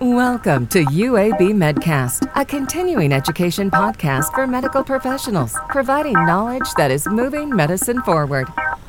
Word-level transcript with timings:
Welcome 0.00 0.68
to 0.68 0.84
UAB 0.84 1.54
Medcast, 1.54 2.30
a 2.36 2.44
continuing 2.44 3.12
education 3.12 3.68
podcast 3.68 4.32
for 4.32 4.46
medical 4.46 4.84
professionals, 4.84 5.56
providing 5.70 6.12
knowledge 6.12 6.72
that 6.76 6.92
is 6.92 7.08
moving 7.08 7.50
medicine 7.50 8.00
forward. 8.02 8.46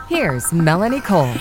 Here's 0.08 0.54
Melanie 0.54 1.02
Cole. 1.02 1.34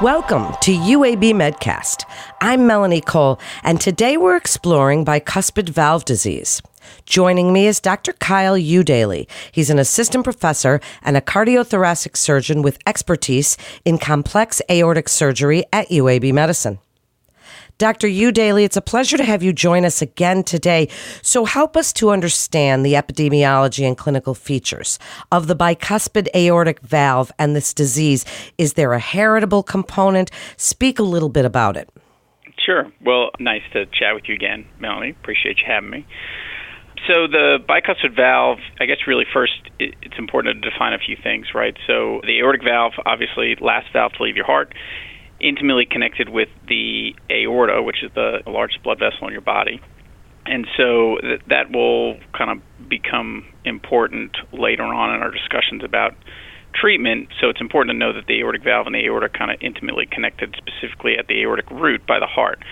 Welcome 0.00 0.54
to 0.60 0.70
UAB 0.76 1.32
Medcast. 1.32 2.04
I'm 2.40 2.68
Melanie 2.68 3.00
Cole, 3.00 3.40
and 3.64 3.80
today 3.80 4.16
we're 4.16 4.36
exploring 4.36 5.04
bicuspid 5.04 5.70
valve 5.70 6.04
disease. 6.04 6.62
Joining 7.06 7.52
me 7.52 7.66
is 7.66 7.80
Dr. 7.80 8.12
Kyle 8.12 8.56
Eudailey. 8.56 9.28
He's 9.50 9.70
an 9.70 9.80
assistant 9.80 10.22
professor 10.22 10.80
and 11.02 11.16
a 11.16 11.20
cardiothoracic 11.20 12.16
surgeon 12.16 12.62
with 12.62 12.78
expertise 12.86 13.56
in 13.84 13.98
complex 13.98 14.62
aortic 14.70 15.08
surgery 15.08 15.64
at 15.72 15.88
UAB 15.88 16.32
Medicine. 16.32 16.78
Dr. 17.78 18.06
Eudailey, 18.06 18.64
it's 18.64 18.76
a 18.76 18.80
pleasure 18.80 19.16
to 19.16 19.24
have 19.24 19.42
you 19.42 19.52
join 19.52 19.84
us 19.84 20.00
again 20.00 20.44
today. 20.44 20.88
So 21.22 21.44
help 21.44 21.76
us 21.76 21.92
to 21.94 22.10
understand 22.10 22.86
the 22.86 22.92
epidemiology 22.92 23.84
and 23.84 23.98
clinical 23.98 24.34
features 24.34 24.98
of 25.32 25.48
the 25.48 25.56
bicuspid 25.56 26.28
aortic 26.36 26.80
valve 26.80 27.32
and 27.36 27.56
this 27.56 27.74
disease. 27.74 28.24
Is 28.58 28.74
there 28.74 28.92
a 28.92 29.00
heritable 29.00 29.64
component? 29.64 30.30
Speak 30.56 31.00
a 31.00 31.02
little 31.02 31.28
bit 31.28 31.44
about 31.44 31.76
it. 31.76 31.90
Sure. 32.64 32.90
Well, 33.04 33.30
nice 33.40 33.62
to 33.72 33.86
chat 33.86 34.14
with 34.14 34.24
you 34.28 34.34
again, 34.34 34.66
Melanie. 34.78 35.10
Appreciate 35.10 35.58
you 35.58 35.64
having 35.66 35.90
me. 35.90 36.06
So 37.08 37.26
the 37.26 37.58
bicuspid 37.68 38.16
valve, 38.16 38.58
I 38.80 38.86
guess 38.86 38.98
really 39.06 39.26
first 39.30 39.52
it's 39.78 40.16
important 40.16 40.62
to 40.62 40.70
define 40.70 40.94
a 40.94 40.98
few 40.98 41.16
things, 41.22 41.48
right? 41.54 41.76
So 41.86 42.20
the 42.22 42.38
aortic 42.38 42.62
valve, 42.62 42.92
obviously 43.04 43.56
last 43.60 43.88
valve 43.92 44.12
to 44.12 44.22
leave 44.22 44.36
your 44.36 44.46
heart, 44.46 44.72
intimately 45.44 45.84
connected 45.84 46.30
with 46.30 46.48
the 46.66 47.14
aorta, 47.30 47.82
which 47.82 48.02
is 48.02 48.10
the 48.14 48.40
largest 48.46 48.82
blood 48.82 48.98
vessel 48.98 49.26
in 49.26 49.32
your 49.32 49.42
body. 49.42 49.80
And 50.46 50.66
so 50.76 51.18
th- 51.20 51.42
that 51.48 51.70
will 51.70 52.18
kind 52.36 52.50
of 52.50 52.88
become 52.88 53.44
important 53.64 54.36
later 54.52 54.84
on 54.84 55.14
in 55.14 55.22
our 55.22 55.30
discussions 55.30 55.84
about 55.84 56.14
treatment. 56.74 57.28
So 57.40 57.48
it's 57.50 57.60
important 57.60 57.94
to 57.94 57.98
know 57.98 58.12
that 58.12 58.26
the 58.26 58.40
aortic 58.40 58.64
valve 58.64 58.86
and 58.86 58.94
the 58.94 59.04
aorta 59.04 59.26
are 59.26 59.28
kind 59.28 59.50
of 59.50 59.58
intimately 59.60 60.06
connected, 60.10 60.56
specifically 60.56 61.16
at 61.18 61.28
the 61.28 61.42
aortic 61.42 61.70
root 61.70 62.06
by 62.06 62.18
the 62.18 62.26
heart. 62.26 62.64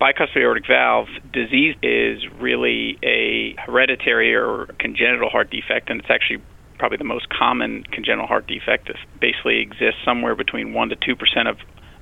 Bicuspid 0.00 0.36
aortic 0.36 0.66
valve 0.68 1.08
disease 1.32 1.74
is 1.82 2.22
really 2.38 2.96
a 3.02 3.54
hereditary 3.58 4.34
or 4.34 4.66
congenital 4.78 5.28
heart 5.28 5.50
defect, 5.50 5.90
and 5.90 6.00
it's 6.00 6.10
actually 6.10 6.40
probably 6.78 6.98
the 6.98 7.04
most 7.04 7.28
common 7.28 7.82
congenital 7.90 8.26
heart 8.26 8.46
defect. 8.46 8.88
It 8.88 8.96
basically 9.20 9.58
exists 9.58 9.98
somewhere 10.04 10.36
between 10.36 10.72
1 10.72 10.88
to 10.90 10.96
2 10.96 11.16
percent 11.16 11.48
of 11.48 11.58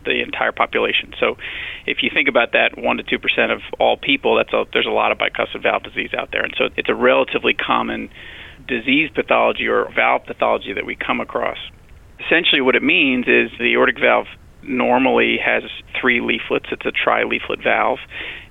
the 0.06 0.22
entire 0.22 0.52
population. 0.52 1.12
So, 1.20 1.36
if 1.86 1.98
you 2.02 2.10
think 2.12 2.28
about 2.28 2.52
that, 2.52 2.78
one 2.78 2.96
to 2.96 3.02
two 3.02 3.18
percent 3.18 3.52
of 3.52 3.60
all 3.78 3.96
people, 3.96 4.36
that's 4.36 4.52
a, 4.52 4.64
there's 4.72 4.86
a 4.86 4.94
lot 4.94 5.12
of 5.12 5.18
bicuspid 5.18 5.62
valve 5.62 5.82
disease 5.82 6.10
out 6.16 6.30
there, 6.32 6.42
and 6.42 6.54
so 6.56 6.68
it's 6.76 6.88
a 6.88 6.94
relatively 6.94 7.52
common 7.52 8.08
disease 8.66 9.10
pathology 9.14 9.66
or 9.66 9.88
valve 9.94 10.22
pathology 10.26 10.72
that 10.72 10.86
we 10.86 10.96
come 10.96 11.20
across. 11.20 11.58
Essentially, 12.24 12.60
what 12.60 12.74
it 12.74 12.82
means 12.82 13.26
is 13.28 13.50
the 13.58 13.74
aortic 13.74 14.00
valve 14.00 14.26
normally 14.62 15.38
has 15.44 15.62
three 16.00 16.20
leaflets. 16.20 16.66
It's 16.72 16.86
a 16.86 16.90
tri-leaflet 16.90 17.62
valve. 17.62 17.98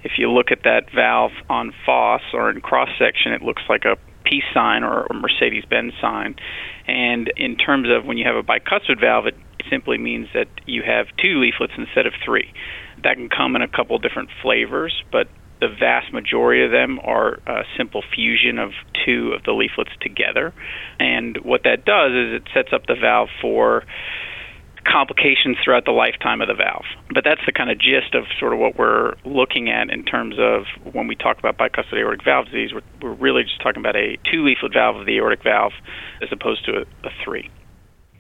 If 0.04 0.14
you 0.18 0.32
look 0.32 0.52
at 0.52 0.64
that 0.64 0.92
valve 0.94 1.32
en 1.50 1.72
face 1.86 2.34
or 2.34 2.50
in 2.50 2.62
cross 2.62 2.90
section, 2.98 3.34
it 3.34 3.42
looks 3.42 3.64
like 3.68 3.86
a 3.86 3.98
peace 4.24 4.46
sign 4.54 4.84
or 4.84 5.06
a 5.06 5.14
Mercedes-Benz 5.14 5.94
sign. 6.02 6.36
And 6.88 7.32
in 7.38 7.58
terms 7.58 7.88
of 7.90 8.06
when 8.06 8.18
you 8.18 8.26
have 8.26 8.36
a 8.36 8.44
bicuspid 8.44 9.00
valve, 9.00 9.28
it 9.28 9.36
simply 9.70 9.98
means 9.98 10.28
that 10.34 10.48
you 10.66 10.84
have 10.84 11.08
two 11.22 11.40
leaflets 11.40 11.74
instead 11.78 12.06
of 12.06 12.14
three. 12.24 12.54
That 13.04 13.16
can 13.16 13.30
come 13.30 13.56
in 13.56 13.62
a 13.62 13.68
couple 13.68 13.98
different 14.00 14.30
flavors, 14.42 15.04
but 15.12 15.28
the 15.62 15.68
vast 15.68 16.12
majority 16.12 16.64
of 16.64 16.72
them 16.72 17.00
are 17.04 17.40
a 17.48 17.64
simple 17.78 18.04
fusion 18.14 18.60
of 18.60 18.72
two 19.06 19.34
of 19.36 19.44
the 19.44 19.52
leaflets 19.52 19.92
together. 20.02 20.54
And 21.00 21.38
what 21.44 21.64
that 21.64 21.86
does 21.86 22.12
is 22.12 22.42
it 22.42 22.44
sets 22.54 22.70
up 22.74 22.86
the 22.88 22.96
valve 22.96 23.30
for 23.42 23.84
complications 24.86 25.58
throughout 25.64 25.86
the 25.86 25.92
lifetime 25.92 26.42
of 26.42 26.48
the 26.48 26.54
valve. 26.54 26.86
But 27.12 27.24
that's 27.24 27.42
the 27.46 27.52
kind 27.52 27.72
of 27.72 27.80
gist 27.80 28.14
of 28.14 28.26
sort 28.40 28.54
of 28.54 28.60
what 28.60 28.78
we're 28.78 29.16
looking 29.26 29.70
at 29.70 29.90
in 29.90 30.04
terms 30.04 30.36
of 30.38 30.66
when 30.94 31.08
we 31.08 31.16
talk 31.16 31.40
about 31.40 31.58
bicuspid 31.58 31.98
aortic 31.98 32.24
valve 32.24 32.46
disease. 32.46 32.72
We're, 32.74 32.84
we're 33.02 33.16
really 33.16 33.44
just 33.44 33.62
talking 33.62 33.82
about 33.82 33.96
a 33.96 34.18
two 34.32 34.46
leaflet 34.46 34.74
valve 34.74 34.98
of 34.98 35.06
the 35.06 35.18
aortic 35.18 35.44
valve 35.44 35.74
as 36.22 36.30
opposed 36.32 36.66
to 36.66 36.72
a, 36.72 37.08
a 37.08 37.12
three. 37.24 37.50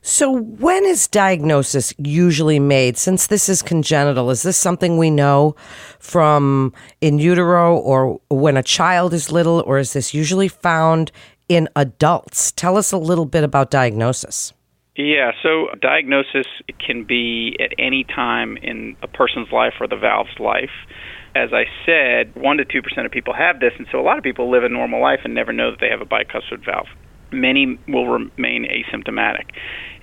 So, 0.08 0.32
when 0.38 0.86
is 0.86 1.08
diagnosis 1.08 1.92
usually 1.98 2.60
made? 2.60 2.96
Since 2.96 3.26
this 3.26 3.50
is 3.50 3.64
congenital, 3.64 4.30
is 4.30 4.44
this 4.44 4.56
something 4.56 5.00
we 5.00 5.10
know 5.10 5.56
from 5.98 6.74
in 7.02 7.18
utero 7.18 7.76
or 7.76 8.22
when 8.30 8.56
a 8.56 8.62
child 8.62 9.16
is 9.16 9.32
little, 9.32 9.64
or 9.66 9.80
is 9.80 9.94
this 9.94 10.14
usually 10.14 10.48
found 10.48 11.12
in 11.50 11.68
adults? 11.76 12.52
Tell 12.52 12.78
us 12.78 12.92
a 12.92 13.00
little 13.00 13.26
bit 13.26 13.44
about 13.44 13.72
diagnosis. 13.72 14.54
Yeah, 14.96 15.32
so 15.42 15.70
diagnosis 15.82 16.46
can 16.78 17.04
be 17.04 17.58
at 17.60 17.74
any 17.80 18.04
time 18.04 18.58
in 18.58 18.96
a 19.02 19.08
person's 19.08 19.52
life 19.52 19.74
or 19.80 19.88
the 19.88 19.98
valve's 19.98 20.40
life. 20.40 20.70
As 21.34 21.50
I 21.52 21.66
said, 21.84 22.36
1 22.36 22.58
to 22.58 22.64
2% 22.64 23.06
of 23.06 23.12
people 23.12 23.34
have 23.34 23.60
this, 23.60 23.74
and 23.80 23.88
so 23.92 24.00
a 24.00 24.04
lot 24.06 24.20
of 24.20 24.24
people 24.24 24.52
live 24.52 24.64
a 24.64 24.70
normal 24.70 25.02
life 25.02 25.22
and 25.24 25.34
never 25.34 25.52
know 25.52 25.72
that 25.72 25.80
they 25.80 25.90
have 25.90 26.02
a 26.02 26.06
bicuspid 26.06 26.64
valve 26.64 26.90
many 27.32 27.80
will 27.88 28.08
remain 28.08 28.66
asymptomatic. 28.66 29.52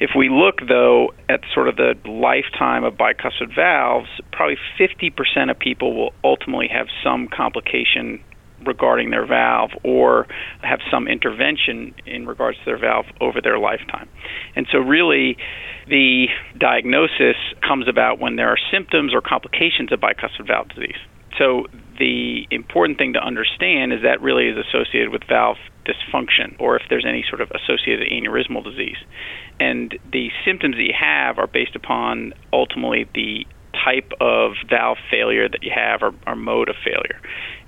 If 0.00 0.10
we 0.16 0.28
look, 0.28 0.56
though, 0.68 1.14
at 1.28 1.40
sort 1.54 1.68
of 1.68 1.76
the 1.76 1.94
lifetime 2.04 2.84
of 2.84 2.94
bicuspid 2.94 3.54
valves, 3.54 4.08
probably 4.32 4.56
50% 4.78 5.50
of 5.50 5.58
people 5.58 5.94
will 5.94 6.12
ultimately 6.24 6.68
have 6.68 6.86
some 7.02 7.28
complication 7.28 8.22
regarding 8.66 9.10
their 9.10 9.26
valve 9.26 9.70
or 9.82 10.26
have 10.62 10.80
some 10.90 11.08
intervention 11.08 11.94
in 12.06 12.26
regards 12.26 12.58
to 12.58 12.64
their 12.64 12.78
valve 12.78 13.06
over 13.20 13.40
their 13.40 13.58
lifetime. 13.58 14.08
And 14.54 14.66
so, 14.70 14.78
really, 14.78 15.36
the 15.88 16.26
diagnosis 16.58 17.36
comes 17.66 17.88
about 17.88 18.20
when 18.20 18.36
there 18.36 18.48
are 18.48 18.58
symptoms 18.70 19.12
or 19.14 19.20
complications 19.20 19.92
of 19.92 20.00
bicuspid 20.00 20.46
valve 20.46 20.68
disease. 20.68 20.98
So, 21.38 21.66
the 21.98 22.46
important 22.50 22.98
thing 22.98 23.12
to 23.14 23.20
understand 23.20 23.92
is 23.92 24.02
that 24.02 24.20
really 24.20 24.48
is 24.48 24.56
associated 24.56 25.10
with 25.10 25.22
valve 25.28 25.56
dysfunction 25.84 26.54
or 26.58 26.76
if 26.76 26.82
there's 26.88 27.04
any 27.06 27.24
sort 27.28 27.40
of 27.40 27.50
associated 27.50 28.08
aneurysmal 28.08 28.64
disease. 28.64 28.98
And 29.60 29.98
the 30.12 30.30
symptoms 30.44 30.76
that 30.76 30.82
you 30.82 30.94
have 30.98 31.38
are 31.38 31.46
based 31.46 31.76
upon 31.76 32.34
ultimately 32.52 33.08
the 33.14 33.46
type 33.72 34.12
of 34.20 34.52
valve 34.68 34.98
failure 35.10 35.48
that 35.48 35.62
you 35.62 35.70
have 35.74 36.02
or, 36.02 36.12
or 36.26 36.36
mode 36.36 36.68
of 36.68 36.76
failure. 36.84 37.20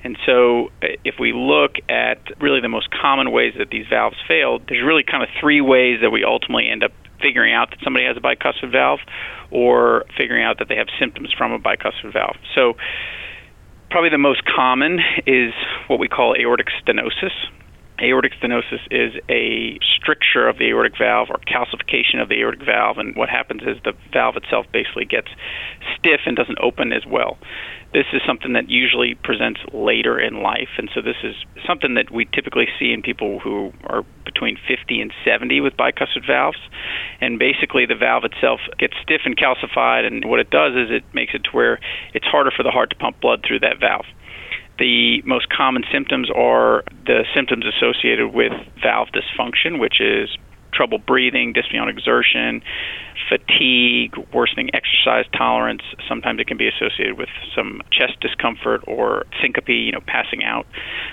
And 0.02 0.18
so, 0.26 0.70
uh, 0.82 0.88
if 1.04 1.14
we 1.18 1.32
look 1.32 1.76
at 1.88 2.18
really 2.40 2.60
the 2.60 2.68
most 2.68 2.88
common 2.90 3.32
ways 3.32 3.54
that 3.58 3.70
these 3.70 3.86
valves 3.88 4.16
fail, 4.28 4.60
there's 4.68 4.84
really 4.84 5.02
kind 5.02 5.22
of 5.22 5.30
three 5.40 5.60
ways 5.60 6.00
that 6.02 6.10
we 6.10 6.24
ultimately 6.24 6.68
end 6.68 6.84
up 6.84 6.92
figuring 7.22 7.54
out 7.54 7.70
that 7.70 7.78
somebody 7.82 8.04
has 8.04 8.16
a 8.16 8.20
bicuspid 8.20 8.70
valve 8.70 9.00
or 9.50 10.04
figuring 10.16 10.44
out 10.44 10.58
that 10.58 10.68
they 10.68 10.76
have 10.76 10.88
symptoms 10.98 11.32
from 11.36 11.52
a 11.52 11.58
bicuspid 11.58 12.12
valve. 12.12 12.36
So, 12.54 12.74
probably 13.90 14.10
the 14.10 14.18
most 14.18 14.42
common 14.44 15.00
is 15.26 15.52
what 15.86 15.98
we 15.98 16.08
call 16.08 16.34
aortic 16.38 16.66
stenosis. 16.84 17.32
Aortic 18.00 18.32
stenosis 18.42 18.82
is 18.90 19.14
a 19.30 19.78
stricture 19.96 20.48
of 20.48 20.58
the 20.58 20.66
aortic 20.70 20.94
valve 20.98 21.28
or 21.30 21.38
calcification 21.46 22.20
of 22.20 22.28
the 22.28 22.40
aortic 22.40 22.64
valve, 22.64 22.98
and 22.98 23.14
what 23.14 23.28
happens 23.28 23.62
is 23.62 23.78
the 23.84 23.92
valve 24.12 24.36
itself 24.36 24.66
basically 24.72 25.04
gets 25.04 25.28
stiff 25.96 26.20
and 26.26 26.36
doesn't 26.36 26.58
open 26.60 26.92
as 26.92 27.06
well. 27.06 27.38
This 27.92 28.06
is 28.12 28.20
something 28.26 28.54
that 28.54 28.68
usually 28.68 29.14
presents 29.14 29.60
later 29.72 30.18
in 30.18 30.42
life, 30.42 30.74
and 30.76 30.90
so 30.92 31.00
this 31.00 31.22
is 31.22 31.36
something 31.64 31.94
that 31.94 32.10
we 32.10 32.24
typically 32.24 32.66
see 32.80 32.92
in 32.92 33.00
people 33.00 33.38
who 33.38 33.72
are 33.84 34.02
between 34.24 34.58
50 34.66 35.00
and 35.00 35.12
70 35.24 35.60
with 35.60 35.76
bicuspid 35.76 36.26
valves. 36.26 36.58
And 37.20 37.38
basically, 37.38 37.86
the 37.86 37.94
valve 37.94 38.24
itself 38.24 38.58
gets 38.78 38.94
stiff 39.02 39.22
and 39.24 39.36
calcified, 39.36 40.04
and 40.04 40.24
what 40.24 40.40
it 40.40 40.50
does 40.50 40.74
is 40.74 40.90
it 40.90 41.04
makes 41.14 41.34
it 41.34 41.44
to 41.44 41.50
where 41.50 41.78
it's 42.12 42.26
harder 42.26 42.50
for 42.50 42.64
the 42.64 42.72
heart 42.72 42.90
to 42.90 42.96
pump 42.96 43.20
blood 43.20 43.44
through 43.46 43.60
that 43.60 43.78
valve. 43.78 44.06
The 44.78 45.22
most 45.24 45.48
common 45.50 45.84
symptoms 45.92 46.28
are 46.34 46.82
the 47.06 47.24
symptoms 47.34 47.64
associated 47.66 48.34
with 48.34 48.52
valve 48.82 49.08
dysfunction, 49.14 49.78
which 49.78 50.00
is 50.00 50.36
trouble 50.72 50.98
breathing, 50.98 51.54
dyspnea 51.54 51.80
on 51.80 51.88
exertion, 51.88 52.60
fatigue, 53.28 54.14
worsening 54.32 54.70
exercise 54.74 55.24
tolerance. 55.36 55.82
Sometimes 56.08 56.40
it 56.40 56.46
can 56.46 56.56
be 56.56 56.68
associated 56.68 57.16
with 57.16 57.28
some 57.54 57.80
chest 57.92 58.20
discomfort 58.20 58.82
or 58.86 59.24
syncope, 59.40 59.68
you 59.68 59.92
know, 59.92 60.00
passing 60.06 60.42
out. 60.42 60.66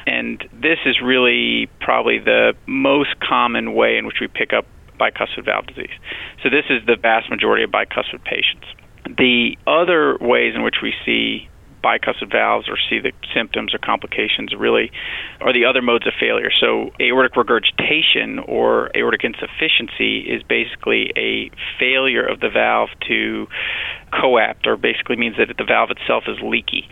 And 0.07 0.43
this 0.51 0.79
is 0.85 0.99
really 1.01 1.69
probably 1.79 2.17
the 2.17 2.53
most 2.65 3.19
common 3.19 3.73
way 3.73 3.97
in 3.97 4.05
which 4.05 4.17
we 4.19 4.27
pick 4.27 4.51
up 4.53 4.65
bicuspid 4.99 5.45
valve 5.45 5.67
disease. 5.67 5.93
So 6.43 6.49
this 6.49 6.65
is 6.69 6.85
the 6.85 6.95
vast 6.95 7.29
majority 7.29 7.63
of 7.63 7.71
bicuspid 7.71 8.23
patients. 8.23 8.65
The 9.05 9.57
other 9.67 10.17
ways 10.19 10.53
in 10.55 10.63
which 10.63 10.77
we 10.81 10.93
see 11.05 11.49
bicuspid 11.83 12.31
valves 12.31 12.67
or 12.69 12.77
see 12.89 12.99
the 12.99 13.11
symptoms 13.33 13.73
or 13.73 13.77
complications 13.77 14.53
really 14.57 14.91
are 15.39 15.53
the 15.53 15.65
other 15.65 15.81
modes 15.81 16.07
of 16.07 16.13
failure. 16.19 16.51
So, 16.59 16.91
aortic 16.99 17.35
regurgitation 17.35 18.39
or 18.39 18.91
aortic 18.95 19.23
insufficiency 19.23 20.19
is 20.19 20.43
basically 20.43 21.11
a 21.15 21.51
failure 21.79 22.25
of 22.25 22.39
the 22.39 22.49
valve 22.49 22.89
to 23.07 23.47
coapt, 24.11 24.67
or 24.67 24.77
basically 24.77 25.15
means 25.15 25.37
that 25.37 25.53
the 25.57 25.63
valve 25.63 25.89
itself 25.91 26.25
is 26.27 26.37
leaky. 26.41 26.87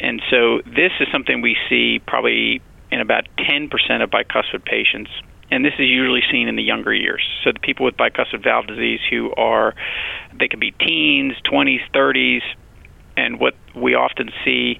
And 0.00 0.20
so 0.30 0.60
this 0.66 0.92
is 1.00 1.08
something 1.12 1.40
we 1.40 1.56
see 1.68 2.00
probably 2.06 2.60
in 2.90 3.00
about 3.00 3.24
10% 3.38 3.70
of 4.02 4.10
bicuspid 4.10 4.64
patients. 4.64 5.10
And 5.50 5.64
this 5.64 5.74
is 5.74 5.86
usually 5.88 6.22
seen 6.32 6.48
in 6.48 6.56
the 6.56 6.62
younger 6.62 6.92
years. 6.92 7.22
So 7.44 7.52
the 7.52 7.60
people 7.60 7.84
with 7.84 7.96
bicuspid 7.96 8.42
valve 8.42 8.66
disease 8.66 9.00
who 9.10 9.32
are, 9.36 9.74
they 10.38 10.48
can 10.48 10.58
be 10.58 10.72
teens, 10.72 11.34
20s, 11.50 11.80
30s, 11.94 12.42
and 13.16 13.40
what 13.40 13.54
we 13.74 13.94
often 13.94 14.30
see 14.44 14.78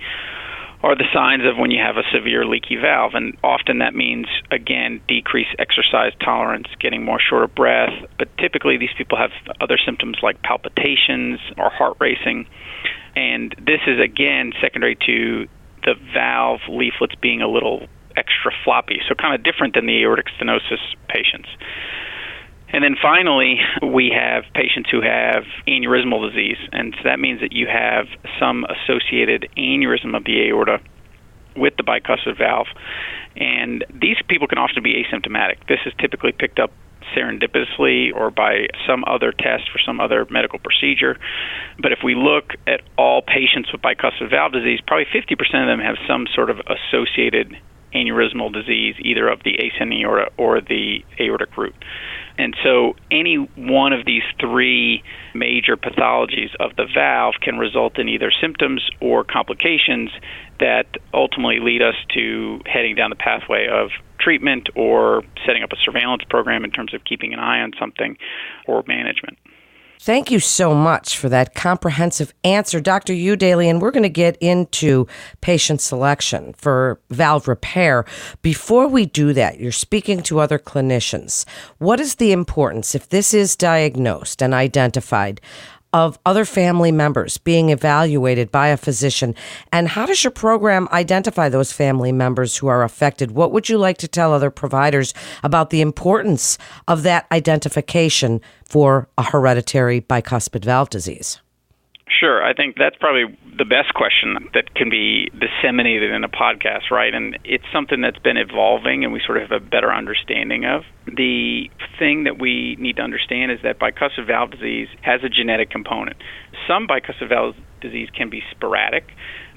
are 0.82 0.94
the 0.94 1.08
signs 1.14 1.42
of 1.46 1.56
when 1.56 1.70
you 1.70 1.81
have 1.81 1.96
a 1.96 2.02
severe 2.12 2.44
leaky 2.44 2.76
valve. 2.76 3.12
And 3.14 3.36
often 3.42 3.78
that 3.78 3.94
means, 3.94 4.26
again, 4.50 5.00
decreased 5.08 5.56
exercise 5.58 6.12
tolerance, 6.22 6.66
getting 6.78 7.02
more 7.02 7.19
short 7.19 7.44
of 7.44 7.54
breath. 7.54 7.94
But 8.19 8.28
typically, 8.36 8.76
these 8.76 8.92
people 8.96 9.16
have 9.16 9.31
other 9.62 9.78
symptoms 9.82 10.19
like 10.22 10.42
palpitations 10.42 11.40
or 11.56 11.70
heart 11.70 11.96
racing. 12.00 12.46
And 13.16 13.54
this 13.58 13.81
is, 13.86 13.98
again, 13.98 14.52
secondary 14.60 14.96
to 15.06 15.48
the 15.84 15.94
valve 16.12 16.60
leaflets 16.69 17.14
being 17.20 17.40
a 17.40 17.48
little 17.48 17.87
extra 18.16 18.52
floppy, 18.62 19.00
so 19.08 19.14
kind 19.14 19.34
of 19.34 19.42
different 19.42 19.75
than 19.75 19.87
the 19.87 20.02
aortic 20.02 20.26
stenosis 20.38 20.84
patients. 21.08 21.48
And 22.75 22.82
then 22.82 22.97
finally, 23.00 23.61
we 23.87 24.11
have 24.11 24.43
patients 24.53 24.91
who 24.91 25.00
have 25.00 25.44
aneurysmal 25.69 26.29
disease, 26.29 26.59
and 26.73 26.93
so 26.99 27.03
that 27.05 27.21
means 27.21 27.41
that 27.41 27.53
you 27.53 27.69
have 27.69 28.06
some 28.41 28.67
associated 28.67 29.49
aneurysm 29.56 30.17
of 30.17 30.25
the 30.25 30.49
aorta 30.49 30.81
with 31.55 31.76
the 31.76 31.85
bicuspid 31.85 32.37
valve. 32.37 32.67
And 33.37 33.85
these 33.94 34.17
people 34.26 34.49
can 34.49 34.59
often 34.59 34.82
be 34.82 35.05
asymptomatic. 35.05 35.69
This 35.69 35.79
is 35.87 35.93
typically 36.00 36.32
picked 36.32 36.59
up 36.59 36.73
serendipitously 37.17 38.12
or 38.12 38.32
by 38.32 38.67
some 38.88 39.05
other 39.06 39.31
test 39.31 39.71
for 39.71 39.79
some 39.79 40.00
other 40.00 40.26
medical 40.29 40.59
procedure. 40.59 41.17
But 41.79 41.93
if 41.93 42.00
we 42.03 42.17
look 42.17 42.55
at 42.67 42.81
all 42.99 43.23
patients 43.23 43.71
with 43.71 43.82
bicuspid 43.82 44.31
valve 44.31 44.50
disease, 44.50 44.81
probably 44.85 45.06
50% 45.15 45.31
of 45.62 45.69
them 45.69 45.79
have 45.79 45.94
some 46.09 46.26
sort 46.35 46.50
of 46.50 46.59
associated 46.67 47.56
aneurysmal 47.94 48.53
disease, 48.53 48.97
either 48.99 49.29
of 49.29 49.44
the 49.44 49.55
ascending 49.55 50.03
aorta 50.03 50.32
or 50.37 50.61
the 50.61 51.05
aortic 51.21 51.56
root. 51.56 51.75
And 52.36 52.56
so 52.64 52.94
any 53.10 53.36
one 53.56 53.92
of 53.92 54.04
these 54.04 54.22
three 54.40 55.02
major 55.34 55.76
pathologies 55.76 56.50
of 56.58 56.75
the 56.76 56.86
valve 56.92 57.34
can 57.40 57.58
result 57.58 57.98
in 57.98 58.08
either 58.08 58.32
symptoms 58.40 58.82
or 59.00 59.25
complications 59.25 60.10
that 60.58 60.86
ultimately 61.12 61.60
lead 61.60 61.82
us 61.82 61.94
to 62.14 62.60
heading 62.66 62.96
down 62.96 63.10
the 63.10 63.16
pathway 63.16 63.69
of 63.69 63.90
treatment 64.19 64.69
or 64.75 65.22
setting 65.46 65.62
up 65.62 65.70
a 65.72 65.76
surveillance 65.84 66.22
program 66.28 66.64
in 66.64 66.70
terms 66.70 66.94
of 66.94 67.04
keeping 67.04 67.32
an 67.32 67.38
eye 67.38 67.60
on 67.60 67.72
something 67.78 68.16
or 68.66 68.82
management. 68.87 69.38
Thank 70.00 70.31
you 70.31 70.38
so 70.38 70.75
much 70.75 71.17
for 71.17 71.29
that 71.31 71.55
comprehensive 71.55 72.35
answer, 72.44 72.79
Dr. 72.81 73.14
Eudailey. 73.14 73.70
And 73.70 73.81
we're 73.81 73.91
going 73.91 74.02
to 74.02 74.08
get 74.11 74.37
into 74.37 75.06
patient 75.41 75.81
selection 75.81 76.52
for 76.58 77.00
valve 77.08 77.49
repair. 77.49 78.05
Before 78.43 78.87
we 78.87 79.06
do 79.06 79.32
that, 79.32 79.61
you're 79.61 79.73
speaking 79.73 80.23
to 80.25 80.41
other 80.41 80.58
clinicians. 80.58 81.46
What 81.79 82.00
is 82.00 82.17
the 82.17 82.32
importance, 82.32 82.94
if 82.94 83.08
this 83.08 83.32
is 83.32 83.56
diagnosed 83.56 84.43
and 84.43 84.52
identified, 84.52 85.41
of 85.94 86.19
other 86.26 86.44
family 86.44 86.91
members 86.91 87.38
being 87.38 87.70
evaluated 87.70 88.50
by 88.50 88.69
a 88.69 88.76
physician? 88.76 89.35
And 89.73 89.88
how 89.88 90.05
does 90.05 90.25
your 90.25 90.32
program 90.32 90.88
identify 90.93 91.49
those 91.49 91.73
family 91.73 92.11
members 92.11 92.56
who 92.56 92.67
are 92.67 92.82
affected? 92.82 93.31
What 93.31 93.52
would 93.52 93.69
you 93.69 93.79
like 93.79 93.99
to 93.99 94.08
tell 94.08 94.32
other 94.32 94.50
providers 94.50 95.14
about 95.44 95.70
the 95.70 95.81
importance 95.81 96.58
of 96.88 97.05
that 97.05 97.26
identification 97.31 98.41
for 98.64 99.08
a 99.17 99.23
hereditary 99.23 100.00
bicuspid 100.00 100.64
valve 100.64 100.91
disease? 100.91 101.41
Sure. 102.08 102.44
I 102.44 102.52
think 102.52 102.76
that's 102.76 102.96
probably 102.96 103.36
the 103.56 103.64
best 103.64 103.94
question 103.94 104.50
that 104.52 104.74
can 104.74 104.90
be 104.90 105.30
disseminated 105.32 106.12
in 106.12 106.22
a 106.22 106.28
podcast, 106.28 106.90
right? 106.90 107.14
And 107.14 107.38
it's 107.44 107.64
something 107.72 108.02
that's 108.02 108.18
been 108.18 108.36
evolving 108.36 109.04
and 109.04 109.12
we 109.12 109.22
sort 109.24 109.40
of 109.40 109.50
have 109.50 109.62
a 109.62 109.64
better 109.64 109.92
understanding 109.92 110.64
of. 110.66 110.82
The 111.06 111.70
thing 111.98 112.24
that 112.24 112.38
we 112.38 112.76
need 112.78 112.96
to 112.96 113.02
understand 113.02 113.52
is 113.52 113.58
that 113.62 113.78
bicuspid 113.78 114.26
valve 114.26 114.50
disease 114.50 114.88
has 115.00 115.22
a 115.24 115.30
genetic 115.30 115.70
component. 115.70 116.16
Some 116.68 116.86
bicuspid 116.86 117.30
valve 117.30 117.54
disease 117.80 118.08
can 118.14 118.28
be 118.28 118.42
sporadic, 118.50 119.08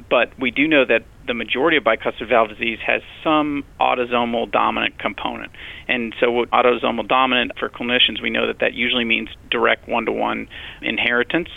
but 0.10 0.32
we 0.40 0.52
do 0.52 0.68
know 0.68 0.86
that 0.86 1.04
the 1.28 1.34
majority 1.34 1.78
of 1.78 1.84
bicuspid 1.84 2.30
valve 2.30 2.50
disease 2.50 2.80
has 2.86 3.02
some 3.24 3.66
autosomal 3.80 4.50
dominant 4.50 4.98
component. 4.98 5.52
And 5.88 6.16
so, 6.20 6.32
with 6.32 6.50
autosomal 6.52 7.08
dominant 7.08 7.52
for 7.60 7.70
clinicians, 7.70 8.22
we 8.22 8.30
know 8.30 8.48
that 8.48 8.60
that 8.60 8.74
usually 8.74 9.06
means 9.06 9.30
direct 9.52 9.88
one 9.88 10.06
to 10.06 10.12
one 10.12 10.48
inheritance. 10.82 11.50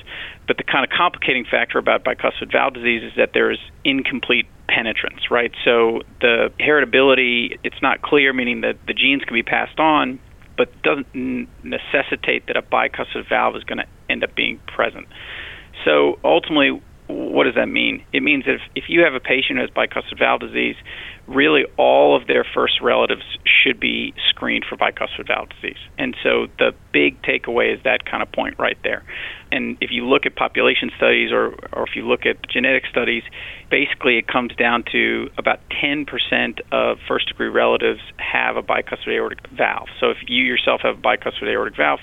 But 0.47 0.57
the 0.57 0.65
kind 0.65 0.85
of 0.85 0.91
complicating 0.91 1.45
factor 1.49 1.79
about 1.79 2.05
bicuspid 2.05 2.53
valve 2.53 2.75
disease 2.75 3.05
is 3.05 3.13
that 3.17 3.31
there 3.33 3.51
is 3.51 3.59
incomplete 3.85 4.47
penetrance, 4.69 5.31
right? 5.31 5.53
So 5.65 6.03
the 6.21 6.53
heritability, 6.59 7.59
it's 7.65 7.81
not 7.81 8.03
clear, 8.03 8.33
meaning 8.33 8.63
that 8.63 8.77
the 8.87 8.95
genes 8.95 9.23
can 9.25 9.35
be 9.35 9.43
passed 9.43 9.79
on, 9.79 10.19
but 10.57 10.71
doesn't 10.83 11.49
necessitate 11.63 12.47
that 12.49 12.57
a 12.57 12.63
bicuspid 12.63 13.29
valve 13.29 13.57
is 13.57 13.65
going 13.65 13.79
to 13.79 13.87
end 14.09 14.25
up 14.25 14.35
being 14.35 14.61
present. 14.67 15.07
So 15.85 16.19
ultimately, 16.25 16.83
what 17.11 17.45
does 17.45 17.55
that 17.55 17.67
mean? 17.67 18.05
It 18.13 18.23
means 18.23 18.45
that 18.45 18.55
if, 18.55 18.61
if 18.75 18.85
you 18.89 19.03
have 19.03 19.15
a 19.15 19.21
patient 19.21 19.59
who 19.59 19.63
has 19.63 19.71
bicuspid 19.71 20.19
valve 20.19 20.41
disease, 20.41 20.77
really 21.27 21.65
all 21.77 22.17
of 22.17 22.27
their 22.27 22.45
first 22.55 22.81
relatives 22.81 23.23
should 23.45 23.79
be 23.79 24.13
screened 24.29 24.65
for 24.69 24.77
bicuspid 24.77 25.27
valve 25.27 25.49
disease. 25.51 25.79
And 25.99 26.17
so 26.23 26.47
the 26.59 26.73
big 26.93 27.21
takeaway 27.23 27.75
is 27.75 27.83
that 27.85 28.05
kind 28.05 28.23
of 28.23 28.33
point 28.33 28.59
right 28.59 28.79
there. 28.83 29.05
And 29.53 29.79
if 29.81 29.91
you 29.91 30.07
look 30.07 30.27
at 30.27 30.37
population 30.37 30.91
studies 30.97 31.31
or, 31.33 31.55
or 31.73 31.85
if 31.87 31.95
you 31.95 32.07
look 32.07 32.27
at 32.27 32.37
genetic 32.49 32.85
studies, 32.91 33.23
basically 33.71 34.19
it 34.19 34.27
comes 34.27 34.55
down 34.57 34.85
to 34.93 35.31
about 35.39 35.61
10% 35.83 36.07
of 36.73 36.99
first 37.07 37.29
degree 37.29 37.49
relatives 37.49 38.01
have 38.19 38.57
a 38.57 38.63
bicuspid 38.63 39.15
aortic 39.15 39.47
valve. 39.51 39.89
So 40.01 40.11
if 40.11 40.19
you 40.27 40.45
yourself 40.45 40.81
have 40.83 40.99
a 40.99 41.01
bicuspid 41.01 41.49
aortic 41.49 41.77
valve, 41.77 42.01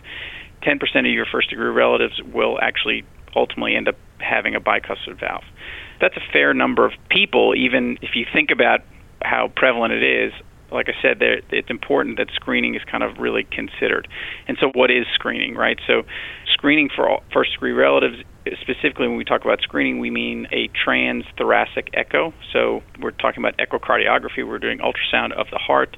10% 0.64 0.82
of 1.00 1.06
your 1.06 1.26
first 1.26 1.50
degree 1.50 1.70
relatives 1.70 2.22
will 2.34 2.60
actually 2.62 3.06
ultimately 3.36 3.76
end 3.76 3.88
up 3.88 3.96
having 4.20 4.56
a 4.56 4.60
bicuspid 4.60 5.20
valve. 5.20 5.44
That's 6.00 6.16
a 6.16 6.32
fair 6.32 6.54
number 6.54 6.86
of 6.86 6.94
people, 7.10 7.56
even 7.56 7.98
if 8.02 8.12
you 8.16 8.26
think 8.32 8.52
about 8.52 8.82
how 9.24 9.52
prevalent 9.56 9.94
it 9.94 10.04
is. 10.04 10.34
Like 10.72 10.90
I 10.90 11.02
said, 11.02 11.20
there, 11.20 11.40
it's 11.50 11.70
important 11.70 12.18
that 12.18 12.28
screening 12.34 12.76
is 12.76 12.82
kind 12.92 13.04
of 13.04 13.18
really 13.20 13.46
considered. 13.46 14.08
And 14.48 14.58
so, 14.60 14.70
what 14.76 14.92
is 14.92 15.06
screening, 15.14 15.56
right? 15.56 15.80
So, 15.88 16.04
screening 16.54 16.90
for 16.94 17.20
first 17.34 17.54
degree 17.54 17.72
relatives 17.72 18.18
specifically 18.62 19.08
when 19.08 19.18
we 19.18 19.24
talk 19.24 19.44
about 19.44 19.62
screening, 19.62 20.00
we 20.00 20.10
mean 20.10 20.48
a 20.52 20.70
transthoracic 20.70 21.90
echo. 21.94 22.34
So 22.54 22.82
we're 23.00 23.12
talking 23.12 23.44
about 23.44 23.58
echocardiography. 23.58 24.48
We're 24.48 24.60
doing 24.60 24.80
ultrasound 24.80 25.34
of 25.34 25.48
the 25.52 25.58
heart, 25.58 25.98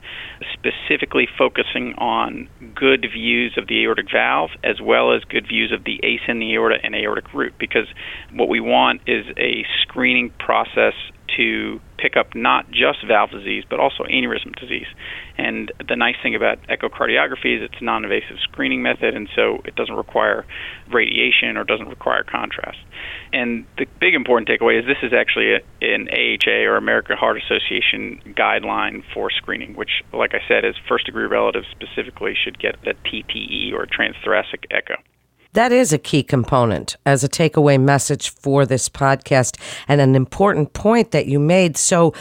specifically 0.54 1.28
focusing 1.38 1.94
on 1.98 2.50
good 2.76 3.06
views 3.14 3.54
of 3.58 3.68
the 3.68 3.84
aortic 3.84 4.08
valve 4.12 4.52
as 4.64 4.82
well 4.82 5.14
as 5.14 5.24
good 5.24 5.48
views 5.48 5.72
of 5.72 5.84
the 5.84 6.00
ascending 6.04 6.52
aorta 6.52 6.78
and 6.84 6.96
aortic 6.96 7.34
root. 7.34 7.54
Because 7.60 7.88
what 8.34 8.50
we 8.50 8.60
want 8.60 9.02
is 9.08 9.26
a 9.38 9.66
screening 9.82 10.32
process 10.40 10.94
to 11.38 11.80
pick 11.98 12.16
up 12.16 12.36
not 12.36 12.70
just 12.72 13.06
valve 13.06 13.32
disease 13.32 13.64
but 13.70 13.80
also 13.80 14.04
aneurysm 14.04 14.56
disease. 14.60 14.88
And 15.38 15.72
the 15.88 15.96
nice 15.96 16.16
thing 16.22 16.36
about 16.36 16.60
echocardiography 16.68 17.58
is 17.58 17.64
it's 17.64 17.82
a 17.82 17.84
non-invasive 17.84 18.38
screening 18.44 18.82
method, 18.82 19.16
and 19.16 19.30
so 19.36 19.62
it 19.66 19.76
doesn't 19.76 19.96
require 19.96 20.46
radiation 20.92 21.58
or 21.58 21.64
doesn't 21.64 21.88
require 21.88 22.24
contrast. 22.24 22.78
And 23.32 23.66
the 23.78 23.86
big 24.00 24.16
important 24.16 24.50
takeaway 24.50 24.80
is 24.80 24.86
this 24.86 24.98
is 25.04 25.14
actually 25.14 25.54
a, 25.54 25.60
an 25.82 26.10
AHA 26.10 26.68
or 26.68 26.78
American 26.78 27.18
Heart 27.18 27.38
Association 27.44 28.22
guideline 28.36 29.04
for 29.14 29.30
screening, 29.30 29.76
which, 29.76 30.04
like 30.14 30.34
I 30.34 30.42
said, 30.48 30.66
is 30.66 30.76
first-degree 30.88 31.28
relatives 31.28 31.68
specifically 31.72 32.34
should 32.36 32.60
get 32.60 32.76
a 32.86 32.94
TTE 33.08 33.74
or 33.74 33.86
transthoracic 33.86 34.66
echo. 34.72 34.96
That 35.54 35.72
is 35.72 35.92
a 35.92 35.98
key 35.98 36.22
component 36.22 36.96
as 37.08 37.24
a 37.24 37.30
takeaway 37.30 37.82
message 37.82 38.30
for 38.30 38.68
this 38.68 38.88
podcast 38.88 39.60
and 39.88 40.00
an 40.00 40.16
important 40.16 40.74
point 40.74 41.10
that 41.12 41.26
you 41.26 41.40
made. 41.40 41.76
So, 41.76 42.14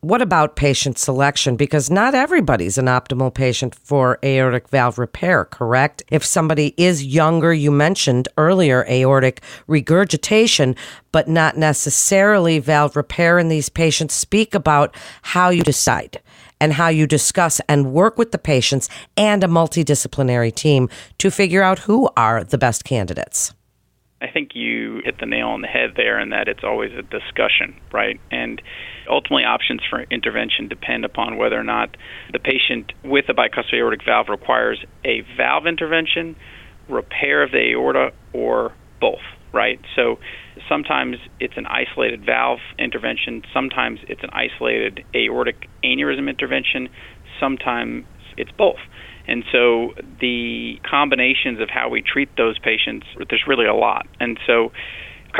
what 0.00 0.20
about 0.20 0.56
patient 0.56 0.98
selection? 0.98 1.54
Because 1.54 1.88
not 1.88 2.12
everybody's 2.12 2.76
an 2.76 2.86
optimal 2.86 3.32
patient 3.32 3.76
for 3.76 4.18
aortic 4.24 4.68
valve 4.68 4.98
repair, 4.98 5.44
correct? 5.44 6.02
If 6.10 6.24
somebody 6.24 6.74
is 6.76 7.04
younger, 7.04 7.54
you 7.54 7.70
mentioned 7.70 8.26
earlier 8.36 8.84
aortic 8.90 9.42
regurgitation, 9.68 10.74
but 11.12 11.28
not 11.28 11.56
necessarily 11.56 12.58
valve 12.58 12.96
repair 12.96 13.38
in 13.38 13.46
these 13.46 13.68
patients. 13.68 14.14
Speak 14.14 14.56
about 14.56 14.92
how 15.22 15.50
you 15.50 15.62
decide 15.62 16.20
and 16.62 16.74
how 16.74 16.86
you 16.86 17.08
discuss 17.08 17.60
and 17.68 17.92
work 17.92 18.16
with 18.16 18.30
the 18.30 18.38
patients 18.38 18.88
and 19.16 19.42
a 19.42 19.48
multidisciplinary 19.48 20.54
team 20.54 20.88
to 21.18 21.28
figure 21.28 21.60
out 21.60 21.80
who 21.80 22.08
are 22.16 22.44
the 22.44 22.56
best 22.56 22.84
candidates. 22.84 23.52
I 24.20 24.28
think 24.28 24.50
you 24.54 25.00
hit 25.04 25.18
the 25.18 25.26
nail 25.26 25.48
on 25.48 25.62
the 25.62 25.66
head 25.66 25.94
there 25.96 26.20
in 26.20 26.30
that 26.30 26.46
it's 26.46 26.62
always 26.62 26.92
a 26.92 27.02
discussion, 27.02 27.74
right? 27.92 28.20
And 28.30 28.62
ultimately, 29.10 29.42
options 29.42 29.80
for 29.90 30.02
intervention 30.02 30.68
depend 30.68 31.04
upon 31.04 31.36
whether 31.36 31.58
or 31.58 31.64
not 31.64 31.96
the 32.32 32.38
patient 32.38 32.92
with 33.02 33.24
a 33.28 33.34
bicuspid 33.34 33.74
aortic 33.80 34.04
valve 34.04 34.28
requires 34.28 34.78
a 35.04 35.22
valve 35.36 35.66
intervention, 35.66 36.36
repair 36.88 37.42
of 37.42 37.50
the 37.50 37.72
aorta, 37.72 38.12
or 38.32 38.72
both 39.00 39.18
right? 39.52 39.80
So 39.96 40.18
sometimes 40.68 41.16
it's 41.40 41.54
an 41.56 41.66
isolated 41.66 42.24
valve 42.24 42.60
intervention, 42.78 43.42
sometimes 43.52 44.00
it's 44.08 44.22
an 44.22 44.30
isolated 44.32 45.04
aortic 45.14 45.68
aneurysm 45.84 46.28
intervention, 46.28 46.88
sometimes 47.38 48.04
it's 48.36 48.50
both. 48.56 48.80
And 49.26 49.44
so 49.52 49.92
the 50.20 50.80
combinations 50.88 51.60
of 51.60 51.68
how 51.70 51.88
we 51.88 52.02
treat 52.02 52.28
those 52.36 52.58
patients, 52.58 53.06
there's 53.28 53.44
really 53.46 53.66
a 53.66 53.74
lot. 53.74 54.06
And 54.18 54.38
so 54.46 54.72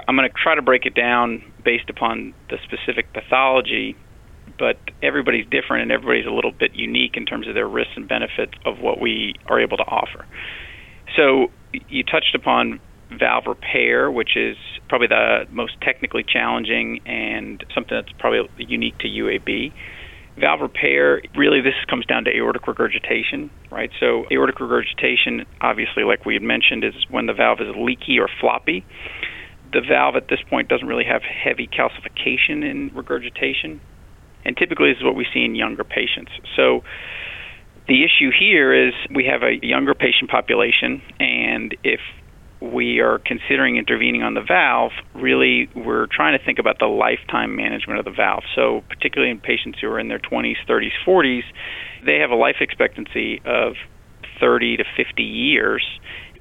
I'm 0.07 0.17
going 0.17 0.29
to 0.29 0.35
try 0.41 0.55
to 0.55 0.63
break 0.63 0.87
it 0.87 0.95
down 0.95 1.43
based 1.65 1.91
upon 1.91 2.35
the 2.49 2.59
specific 2.65 3.13
pathology, 3.13 3.97
but 4.59 4.79
everybody's 5.03 5.47
different 5.47 5.83
and 5.83 5.93
everybody's 5.93 6.27
a 6.27 6.31
little 6.31 6.53
bit 6.53 6.75
unique 6.75 7.17
in 7.17 7.27
terms 7.27 7.49
of 7.49 7.55
their 7.55 7.69
risks 7.69 7.93
and 7.97 8.09
benefits 8.09 8.53
of 8.65 8.79
what 8.79 9.01
we 9.01 9.35
are 9.47 9.61
able 9.61 9.77
to 9.77 9.85
offer. 9.85 10.27
So 11.17 11.49
you 11.89 12.05
touched 12.05 12.35
upon 12.35 12.81
valve 13.19 13.45
repair, 13.47 14.11
which 14.11 14.37
is 14.37 14.57
probably 14.89 15.07
the 15.07 15.45
most 15.51 15.75
technically 15.81 16.25
challenging 16.27 17.01
and 17.07 17.65
something 17.75 17.97
that's 17.97 18.13
probably 18.19 18.49
unique 18.59 18.99
to 18.99 19.09
UAB. 19.09 19.73
Valve 20.39 20.61
repair, 20.61 21.21
really, 21.37 21.61
this 21.61 21.75
comes 21.91 22.07
down 22.07 22.25
to 22.25 22.35
aortic 22.35 22.67
regurgitation, 22.67 23.51
right? 23.71 23.91
So, 24.01 24.25
aortic 24.33 24.61
regurgitation, 24.61 25.45
obviously, 25.61 26.05
like 26.05 26.25
we 26.25 26.35
had 26.35 26.43
mentioned, 26.43 26.85
is 26.85 26.95
when 27.11 27.27
the 27.27 27.35
valve 27.35 27.61
is 27.61 27.69
leaky 27.77 28.19
or 28.19 28.29
floppy. 28.41 28.85
The 29.73 29.83
valve 29.87 30.17
at 30.17 30.29
this 30.29 30.41
point 30.49 30.69
doesn't 30.69 30.87
really 30.87 31.05
have 31.05 31.23
heavy 31.23 31.69
calcification 31.69 32.69
in 32.69 32.91
regurgitation, 32.95 33.81
and 34.45 34.57
typically 34.57 34.91
this 34.91 34.99
is 34.99 35.05
what 35.05 35.17
we 35.17 35.27
see 35.35 35.45
in 35.45 35.55
younger 35.55 35.85
patients. 35.85 36.33
So, 36.57 36.83
the 37.89 38.05
issue 38.05 38.31
here 38.31 38.73
is 38.73 38.95
we 39.15 39.25
have 39.27 39.43
a 39.43 39.59
younger 39.63 39.95
patient 39.95 40.31
population, 40.31 41.03
and 41.19 41.77
if 41.83 42.01
we 42.63 43.01
are 43.01 43.19
considering 43.19 43.77
intervening 43.77 44.23
on 44.23 44.35
the 44.35 44.41
valve, 44.41 44.93
really 45.15 45.69
we're 45.75 46.07
trying 46.07 46.39
to 46.39 46.45
think 46.45 46.61
about 46.61 46.79
the 46.79 46.87
lifetime 46.87 47.57
management 47.57 47.99
of 47.99 48.05
the 48.05 48.13
valve. 48.13 48.45
So, 48.55 48.83
particularly 48.89 49.33
in 49.33 49.41
patients 49.41 49.79
who 49.81 49.89
are 49.89 49.99
in 49.99 50.07
their 50.07 50.21
20s, 50.21 50.55
30s, 50.69 50.93
40s, 51.05 51.43
they 52.07 52.19
have 52.21 52.31
a 52.31 52.37
life 52.37 52.57
expectancy 52.61 53.43
of 53.45 53.75
30 54.39 54.77
to 54.77 54.85
50 54.97 55.23
years, 55.23 55.85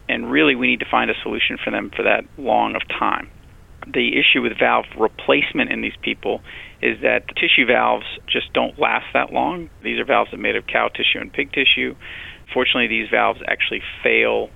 and 0.07 0.31
really 0.31 0.53
we 0.53 0.67
need 0.67 0.81
to 0.81 0.89
find 0.89 1.09
a 1.09 1.15
solution 1.23 1.57
for 1.63 1.71
them 1.71 1.89
for 1.95 2.03
that 2.03 2.23
long 2.37 2.75
of 2.75 2.81
time. 2.87 3.29
The 3.91 4.19
issue 4.19 4.43
with 4.43 4.59
valve 4.59 4.85
replacement 4.99 5.71
in 5.71 5.81
these 5.81 5.97
people 6.03 6.41
is 6.83 7.01
that 7.01 7.25
the 7.27 7.33
tissue 7.33 7.65
valves 7.65 8.05
just 8.31 8.53
don't 8.53 8.77
last 8.77 9.05
that 9.15 9.33
long. 9.33 9.71
These 9.83 9.99
are 9.99 10.05
valves 10.05 10.29
that 10.29 10.37
are 10.37 10.41
made 10.41 10.55
of 10.55 10.67
cow 10.67 10.89
tissue 10.89 11.19
and 11.19 11.33
pig 11.33 11.51
tissue. 11.51 11.95
Fortunately, 12.53 12.87
these 12.87 13.09
valves 13.09 13.39
actually 13.47 13.81
fail 14.03 14.51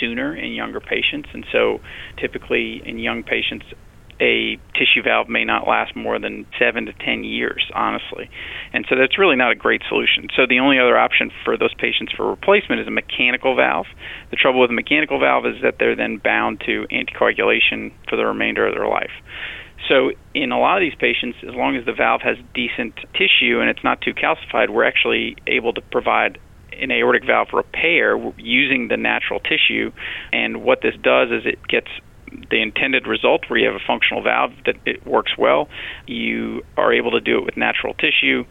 sooner 0.00 0.34
in 0.34 0.52
younger 0.52 0.80
patients, 0.80 1.28
and 1.32 1.44
so 1.52 1.80
typically 2.18 2.82
in 2.84 2.98
young 2.98 3.22
patients, 3.22 3.66
a 4.20 4.58
tissue 4.74 5.02
valve 5.02 5.28
may 5.28 5.44
not 5.44 5.68
last 5.68 5.94
more 5.94 6.18
than 6.18 6.46
seven 6.58 6.86
to 6.86 6.92
ten 6.92 7.22
years, 7.22 7.70
honestly. 7.74 8.28
And 8.72 8.84
so 8.88 8.96
that's 8.96 9.18
really 9.18 9.36
not 9.36 9.52
a 9.52 9.54
great 9.54 9.82
solution. 9.88 10.28
So 10.34 10.42
the 10.48 10.58
only 10.58 10.78
other 10.78 10.98
option 10.98 11.30
for 11.44 11.56
those 11.56 11.74
patients 11.74 12.12
for 12.16 12.28
replacement 12.28 12.80
is 12.80 12.86
a 12.86 12.90
mechanical 12.90 13.54
valve. 13.54 13.86
The 14.30 14.36
trouble 14.36 14.60
with 14.60 14.70
a 14.70 14.74
mechanical 14.74 15.20
valve 15.20 15.46
is 15.46 15.62
that 15.62 15.76
they're 15.78 15.96
then 15.96 16.20
bound 16.22 16.60
to 16.66 16.86
anticoagulation 16.90 17.92
for 18.08 18.16
the 18.16 18.26
remainder 18.26 18.66
of 18.66 18.74
their 18.74 18.88
life. 18.88 19.12
So, 19.88 20.10
in 20.34 20.50
a 20.50 20.58
lot 20.58 20.76
of 20.76 20.80
these 20.80 20.98
patients, 20.98 21.38
as 21.46 21.54
long 21.54 21.76
as 21.76 21.86
the 21.86 21.92
valve 21.92 22.20
has 22.22 22.36
decent 22.52 22.96
tissue 23.14 23.60
and 23.60 23.70
it's 23.70 23.84
not 23.84 24.00
too 24.00 24.12
calcified, 24.12 24.70
we're 24.70 24.84
actually 24.84 25.36
able 25.46 25.72
to 25.74 25.80
provide 25.80 26.38
an 26.80 26.90
aortic 26.90 27.24
valve 27.26 27.48
repair 27.52 28.16
using 28.36 28.88
the 28.88 28.96
natural 28.96 29.40
tissue. 29.40 29.92
And 30.32 30.62
what 30.62 30.80
this 30.82 30.94
does 31.02 31.30
is 31.30 31.42
it 31.44 31.58
gets 31.68 31.88
the 32.50 32.60
intended 32.60 33.06
result 33.06 33.42
where 33.48 33.58
you 33.58 33.66
have 33.66 33.76
a 33.76 33.86
functional 33.86 34.22
valve 34.22 34.52
that 34.66 34.76
it 34.84 35.06
works 35.06 35.32
well. 35.38 35.68
You 36.06 36.62
are 36.76 36.92
able 36.92 37.12
to 37.12 37.20
do 37.20 37.38
it 37.38 37.44
with 37.44 37.56
natural 37.56 37.94
tissue 37.94 38.44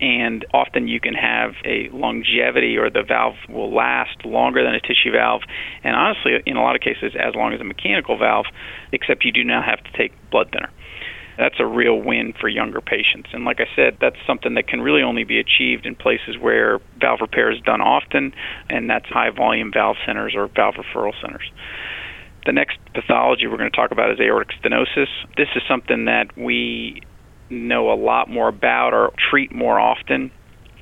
and 0.00 0.44
often 0.52 0.88
you 0.88 1.00
can 1.00 1.14
have 1.14 1.52
a 1.64 1.88
longevity 1.92 2.76
or 2.76 2.90
the 2.90 3.02
valve 3.02 3.34
will 3.48 3.74
last 3.74 4.24
longer 4.24 4.62
than 4.62 4.74
a 4.74 4.80
tissue 4.80 5.12
valve 5.12 5.42
and 5.84 5.96
honestly 5.96 6.32
in 6.44 6.56
a 6.56 6.62
lot 6.62 6.74
of 6.74 6.80
cases 6.80 7.12
as 7.18 7.34
long 7.34 7.52
as 7.52 7.60
a 7.60 7.64
mechanical 7.64 8.18
valve 8.18 8.46
except 8.92 9.24
you 9.24 9.32
do 9.32 9.44
not 9.44 9.64
have 9.64 9.82
to 9.82 9.90
take 9.96 10.12
blood 10.30 10.48
thinner 10.52 10.70
that's 11.38 11.56
a 11.58 11.66
real 11.66 12.00
win 12.00 12.32
for 12.40 12.48
younger 12.48 12.80
patients. 12.80 13.30
And 13.32 13.44
like 13.44 13.60
I 13.60 13.66
said, 13.74 13.98
that's 14.00 14.16
something 14.26 14.54
that 14.54 14.68
can 14.68 14.80
really 14.80 15.02
only 15.02 15.24
be 15.24 15.38
achieved 15.38 15.86
in 15.86 15.94
places 15.94 16.36
where 16.40 16.80
valve 17.00 17.20
repair 17.20 17.50
is 17.50 17.60
done 17.60 17.80
often, 17.80 18.32
and 18.68 18.88
that's 18.88 19.06
high 19.06 19.30
volume 19.30 19.70
valve 19.72 19.96
centers 20.06 20.34
or 20.36 20.48
valve 20.54 20.74
referral 20.74 21.12
centers. 21.20 21.50
The 22.46 22.52
next 22.52 22.78
pathology 22.94 23.46
we're 23.46 23.58
going 23.58 23.70
to 23.70 23.76
talk 23.76 23.90
about 23.90 24.10
is 24.12 24.20
aortic 24.20 24.56
stenosis. 24.62 25.08
This 25.36 25.48
is 25.56 25.62
something 25.68 26.04
that 26.04 26.36
we 26.36 27.02
know 27.50 27.92
a 27.92 27.98
lot 27.98 28.28
more 28.28 28.48
about 28.48 28.92
or 28.92 29.12
treat 29.30 29.52
more 29.52 29.78
often 29.78 30.30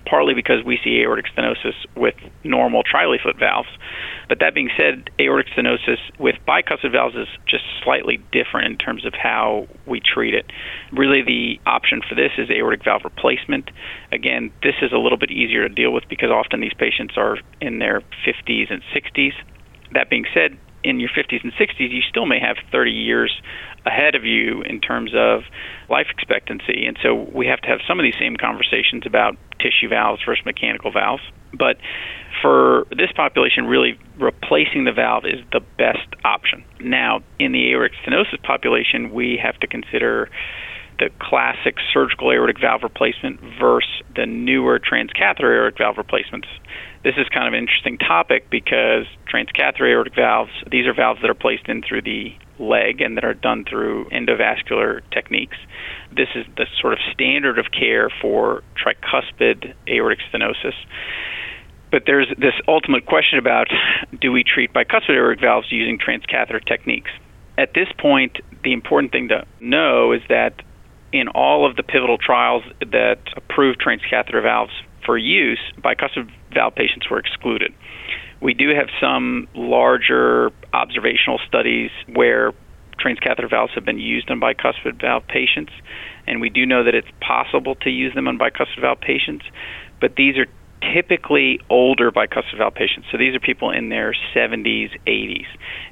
partly 0.07 0.35
because 0.35 0.65
we 0.65 0.79
see 0.83 1.01
aortic 1.01 1.27
stenosis 1.27 1.75
with 1.97 2.15
normal 2.43 2.83
trileaflet 2.83 3.39
valves. 3.39 3.69
But 4.29 4.39
that 4.41 4.55
being 4.55 4.71
said, 4.77 5.11
aortic 5.21 5.49
stenosis 5.55 5.99
with 6.19 6.37
bicuspid 6.47 6.93
valves 6.93 7.15
is 7.15 7.29
just 7.47 7.65
slightly 7.83 8.19
different 8.33 8.67
in 8.73 8.79
terms 8.79 9.05
of 9.05 9.15
how 9.15 9.67
we 9.87 10.01
treat 10.01 10.35
it. 10.35 10.51
Really, 10.93 11.23
the 11.23 11.61
option 11.67 12.01
for 12.07 12.15
this 12.15 12.33
is 12.39 12.51
aortic 12.51 12.85
valve 12.85 13.03
replacement. 13.05 13.71
Again, 14.13 14.53
this 14.63 14.75
is 14.83 14.93
a 14.93 14.99
little 14.99 15.19
bit 15.19 15.31
easier 15.31 15.69
to 15.69 15.75
deal 15.75 15.93
with 15.93 16.05
because 16.09 16.31
often 16.31 16.61
these 16.61 16.75
patients 16.79 17.15
are 17.17 17.39
in 17.61 17.79
their 17.79 18.03
50s 18.27 18.73
and 18.73 18.83
60s. 18.95 19.33
That 19.93 20.11
being 20.11 20.25
said, 20.35 20.59
in 20.85 21.01
your 21.01 21.09
50s 21.09 21.43
and 21.43 21.53
60s, 21.55 21.91
you 21.91 22.03
still 22.09 22.27
may 22.27 22.39
have 22.39 22.57
30 22.71 22.91
years 22.91 23.33
ahead 23.87 24.15
of 24.15 24.25
you 24.25 24.63
in 24.63 24.81
terms 24.81 25.13
of 25.15 25.43
life 25.89 26.07
expectancy. 26.11 26.87
And 26.87 26.99
so 27.03 27.15
we 27.15 27.47
have 27.47 27.61
to 27.63 27.69
have 27.69 27.81
some 27.87 27.99
of 27.99 28.05
these 28.05 28.17
same 28.19 28.37
conversations 28.37 29.05
about 29.07 29.37
tissue 29.59 29.89
valves 29.89 30.23
versus 30.25 30.45
mechanical 30.45 30.93
valves. 30.93 31.23
But 31.53 31.79
for 32.43 32.87
this 32.91 33.13
population, 33.15 33.67
really 33.67 33.99
replacing 34.19 34.85
the 34.85 34.93
valve 34.93 35.25
is 35.25 35.41
the 35.53 35.61
best 35.79 36.09
option. 36.25 36.65
Now, 36.81 37.21
in 37.39 37.53
the 37.53 37.73
aortic 37.73 37.93
stenosis 38.05 38.43
population, 38.43 39.13
we 39.13 39.39
have 39.43 39.59
to 39.61 39.67
consider 39.67 40.29
the 40.99 41.11
classic 41.21 41.77
surgical 41.93 42.31
aortic 42.31 42.61
valve 42.61 42.83
replacement 42.83 43.41
versus 43.61 43.91
the 44.15 44.27
newer 44.27 44.79
transcatheter 44.79 45.55
aortic 45.57 45.79
valve 45.79 45.97
replacements. 45.99 46.49
This 47.03 47.15
is 47.17 47.29
kind 47.29 47.47
of 47.47 47.53
an 47.53 47.61
interesting 47.61 47.99
topic 47.99 48.49
because 48.51 49.07
transcatheter 49.31 49.91
aortic 49.91 50.15
valves, 50.15 50.53
these 50.71 50.87
are 50.87 50.95
valves 50.95 51.21
that 51.23 51.31
are 51.31 51.35
placed 51.35 51.69
in 51.69 51.83
through 51.83 52.03
the 52.03 52.35
leg 52.59 53.01
and 53.01 53.17
that 53.17 53.25
are 53.25 53.35
done 53.35 53.65
through 53.69 54.09
endovascular 54.11 55.03
techniques. 55.11 55.57
This 56.17 56.29
is 56.35 56.47
the 56.57 56.67
sort 56.81 56.93
of 56.93 56.99
standard 57.13 57.59
of 57.59 57.67
care 57.73 58.09
for 58.23 58.63
tricuspid 58.77 59.75
aortic 59.89 60.21
stenosis. 60.33 60.75
But 61.91 62.05
there's 62.07 62.29
this 62.39 62.55
ultimate 62.67 63.07
question 63.07 63.39
about 63.39 63.69
do 64.21 64.33
we 64.33 64.43
treat 64.43 64.73
bicuspid 64.73 65.11
aortic 65.17 65.41
valves 65.41 65.71
using 65.71 65.99
transcatheter 65.99 66.65
techniques? 66.65 67.11
At 67.57 67.75
this 67.75 67.89
point, 67.99 68.39
the 68.65 68.73
important 68.73 69.13
thing 69.13 69.29
to 69.29 69.45
know 69.61 70.13
is 70.13 70.21
that 70.29 70.63
in 71.15 71.29
all 71.29 71.65
of 71.65 71.77
the 71.77 71.85
pivotal 71.85 72.19
trials 72.19 72.65
that 72.81 73.21
approved 73.37 73.81
transcatheter 73.81 74.43
valves 74.43 74.73
for 75.07 75.17
use, 75.17 75.61
bicuspid 75.79 76.29
valve 76.53 76.75
patients 76.75 77.09
were 77.09 77.21
excluded. 77.21 77.73
We 78.41 78.53
do 78.53 78.75
have 78.75 78.89
some 79.01 79.47
larger 79.55 80.51
observational 80.73 81.39
studies 81.47 81.93
where 82.13 82.53
transcatheter 82.99 83.49
valves 83.49 83.73
have 83.77 83.85
been 83.85 84.01
used 84.01 84.29
on 84.29 84.41
bicuspid 84.41 85.01
valve 85.01 85.25
patients, 85.29 85.71
and 86.27 86.41
we 86.41 86.51
do 86.51 86.67
know 86.67 86.83
that 86.83 86.97
it's 86.97 87.09
possible 87.21 87.77
to 87.77 87.91
use 87.91 88.13
them 88.15 88.27
on 88.27 88.37
bicuspid 88.37 88.81
valve 88.81 89.01
patients, 89.01 89.45
but 90.01 90.17
these 90.17 90.37
are 90.37 90.47
typically 90.93 91.61
older 91.71 92.11
bicuspid 92.11 92.59
valve 92.59 92.75
patients. 92.75 93.07
So 93.13 93.19
these 93.19 93.37
are 93.37 93.41
people 93.41 93.71
in 93.71 93.89
their 93.89 94.17
70s, 94.35 94.91
80s, 95.07 95.47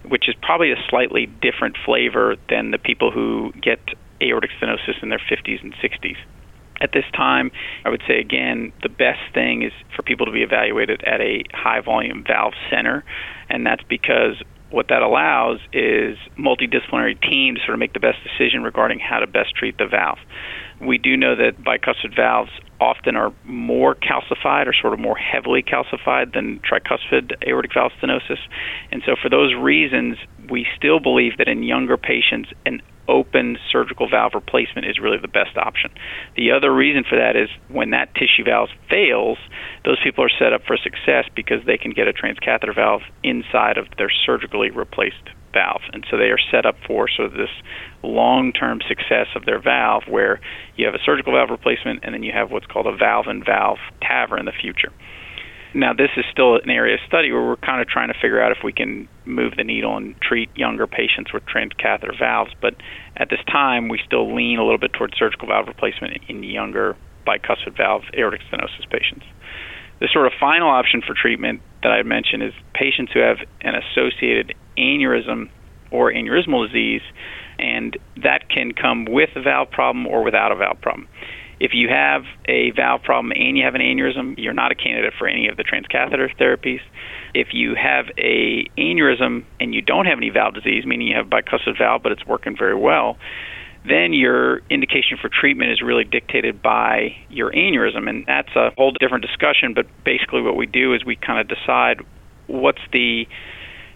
which 0.05 0.29
is 0.29 0.35
probably 0.43 0.73
a 0.73 0.83
slightly 0.91 1.27
different 1.27 1.77
flavor 1.87 2.35
than 2.51 2.73
the 2.73 2.79
people 2.79 3.13
who 3.13 3.53
get 3.63 3.79
aortic 4.23 4.51
stenosis 4.61 5.03
in 5.03 5.09
their 5.09 5.21
50s 5.31 5.63
and 5.63 5.75
60s. 5.75 6.17
At 6.81 6.93
this 6.93 7.05
time, 7.15 7.53
I 7.85 7.91
would 7.91 8.03
say 8.09 8.19
again, 8.19 8.73
the 8.83 8.89
best 8.89 9.21
thing 9.33 9.63
is 9.63 9.73
for 9.95 10.03
people 10.03 10.27
to 10.27 10.33
be 10.33 10.43
evaluated 10.43 11.03
at 11.05 11.21
a 11.21 11.45
high 11.53 11.81
volume 11.81 12.25
valve 12.27 12.55
center, 12.71 13.05
and 13.49 13.65
that's 13.65 13.85
because 13.89 14.43
what 14.73 14.89
that 14.89 15.03
allows 15.03 15.61
is 15.73 16.17
multidisciplinary 16.39 17.21
team 17.21 17.55
to 17.55 17.61
sort 17.61 17.75
of 17.75 17.79
make 17.79 17.93
the 17.93 18.01
best 18.01 18.19
decision 18.25 18.63
regarding 18.63 18.99
how 18.99 19.19
to 19.19 19.27
best 19.27 19.55
treat 19.55 19.77
the 19.79 19.87
valve. 19.87 20.19
We 20.81 20.99
do 20.99 21.17
know 21.17 21.37
that 21.37 21.63
bicuspid 21.63 22.17
valves 22.17 22.51
often 22.81 23.15
are 23.15 23.33
more 23.45 23.95
calcified 23.95 24.67
or 24.67 24.73
sort 24.73 24.95
of 24.95 24.99
more 24.99 25.17
heavily 25.17 25.63
calcified 25.63 26.35
than 26.35 26.61
tricuspid 26.61 27.35
aortic 27.47 27.73
valve 27.75 27.93
stenosis. 28.03 28.39
And 28.91 29.03
so, 29.07 29.15
for 29.21 29.29
those 29.29 29.55
reasons, 29.55 30.17
we 30.51 30.67
still 30.77 30.99
believe 30.99 31.39
that 31.39 31.47
in 31.47 31.63
younger 31.63 31.97
patients, 31.97 32.51
an 32.67 32.83
open 33.09 33.59
surgical 33.71 34.09
valve 34.09 34.33
replacement 34.35 34.87
is 34.87 34.99
really 34.99 35.19
the 35.19 35.29
best 35.29 35.57
option. 35.57 35.91
The 36.37 36.53
other 36.53 36.73
reason 36.73 37.05
for 37.09 37.17
that 37.17 37.37
is 37.37 37.49
when 37.69 37.91
that 37.91 38.15
tissue 38.15 38.45
valve 38.45 38.71
fails, 38.89 39.39
those 39.85 39.99
people 40.03 40.25
are 40.25 40.31
set 40.39 40.53
up 40.53 40.63
for 40.67 40.77
success 40.77 41.25
because 41.35 41.65
they 41.67 41.77
can 41.77 41.93
get 41.93 42.09
a 42.09 42.13
transcatheter 42.13 42.75
valve 42.75 43.03
inside 43.23 43.79
of 43.79 43.87
their 43.99 44.11
surgically 44.11 44.71
replaced 44.71 45.31
valve. 45.53 45.83
And 45.93 46.05
so 46.11 46.17
they 46.17 46.31
are 46.31 46.39
set 46.51 46.65
up 46.65 46.77
for 46.87 47.09
sort 47.09 47.27
of 47.27 47.35
this 47.35 47.51
long 48.03 48.53
term 48.53 48.81
success 48.89 49.27
of 49.37 49.45
their 49.45 49.61
valve 49.61 50.05
where 50.09 50.41
you 50.77 50.87
have 50.87 50.95
a 50.95 51.03
surgical 51.05 51.33
valve 51.33 51.51
replacement 51.51 52.01
and 52.03 52.15
then 52.15 52.23
you 52.23 52.33
have 52.33 52.51
what's 52.51 52.67
called 52.67 52.87
a 52.87 52.97
valve 52.97 53.27
and 53.27 53.45
valve 53.45 53.79
TAVR 54.03 54.39
in 54.39 54.47
the 54.47 54.53
future. 54.53 54.93
Now, 55.75 55.95
this 55.95 56.11
is 56.19 56.25
still 56.31 56.57
an 56.57 56.69
area 56.69 56.95
of 56.95 57.01
study 57.07 57.33
where 57.33 57.43
we're 57.43 57.57
kind 57.57 57.81
of 57.81 57.89
trying 57.89 58.09
to 58.09 58.15
figure 58.15 58.43
out 58.43 58.53
if 58.53 58.59
we 58.63 58.73
can 58.73 59.09
move 59.25 59.55
the 59.57 59.65
needle 59.65 59.97
and 59.97 60.15
treat 60.21 60.51
younger 60.55 60.87
patients 60.87 61.33
with 61.33 61.45
transcatheter 61.47 62.19
valves. 62.19 62.53
But 62.61 62.75
at 63.17 63.31
this 63.31 63.41
time, 63.51 63.89
we 63.89 63.99
still 64.05 64.35
lean 64.35 64.59
a 64.59 64.65
little 64.65 64.79
bit 64.79 64.93
towards 64.93 65.17
surgical 65.17 65.49
valve 65.49 65.67
replacement 65.69 66.19
in 66.29 66.43
younger 66.43 66.97
bicuspid 67.27 67.77
valve 67.77 68.03
aortic 68.19 68.43
stenosis 68.51 68.89
patients. 68.91 69.25
The 70.01 70.09
sort 70.13 70.27
of 70.27 70.33
final 70.39 70.69
option 70.69 71.01
for 71.01 71.15
treatment 71.15 71.63
that 71.83 71.93
I 71.93 72.03
mentioned 72.03 72.43
is 72.43 72.53
patients 72.75 73.13
who 73.13 73.21
have 73.21 73.39
an 73.63 73.75
associated 73.75 74.55
aneurysm 74.77 75.49
or 75.91 76.13
aneurysmal 76.13 76.67
disease, 76.67 77.03
and 77.59 77.97
that 78.23 78.49
can 78.51 78.73
come 78.73 79.05
with 79.05 79.31
a 79.37 79.43
valve 79.43 79.71
problem 79.71 80.07
or 80.07 80.25
without 80.25 80.53
a 80.53 80.57
valve 80.57 80.81
problem. 80.83 81.07
If 81.63 81.75
you 81.75 81.89
have 81.89 82.25
a 82.47 82.73
valve 82.73 83.05
problem 83.05 83.31
and 83.37 83.57
you 83.57 83.65
have 83.65 83.77
an 83.77 83.81
aneurysm, 83.81 84.35
you're 84.37 84.53
not 84.53 84.73
a 84.73 84.75
candidate 84.75 85.15
for 85.17 85.29
any 85.29 85.47
of 85.47 85.57
the 85.57 85.63
transcatheter 85.63 86.29
therapies. 86.37 86.81
If 87.35 87.55
you 87.55 87.77
have 87.77 88.07
a 88.19 88.67
aneurysm 88.77 89.45
and 89.61 89.73
you 89.73 89.81
don't 89.81 90.07
have 90.07 90.19
any 90.19 90.31
valve 90.31 90.55
disease, 90.55 90.85
meaning 90.85 91.07
you 91.07 91.15
have 91.15 91.27
bicuspid 91.27 91.79
valve 91.79 92.03
but 92.03 92.11
it's 92.11 92.27
working 92.27 92.57
very 92.59 92.75
well, 92.75 93.17
then 93.87 94.13
your 94.13 94.59
indication 94.71 95.19
for 95.23 95.29
treatment 95.29 95.71
is 95.71 95.81
really 95.83 96.03
dictated 96.03 96.61
by 96.61 97.15
your 97.31 97.53
aneurysm. 97.53 98.09
And 98.09 98.25
that's 98.27 98.57
a 98.57 98.71
whole 98.77 98.91
different 98.99 99.25
discussion, 99.25 99.73
but 99.73 99.87
basically 100.05 100.43
what 100.43 100.57
we 100.57 100.67
do 100.67 100.95
is 100.95 101.05
we 101.05 101.15
kind 101.15 101.39
of 101.39 101.47
decide 101.47 102.05
what's 102.49 102.83
the 102.93 103.29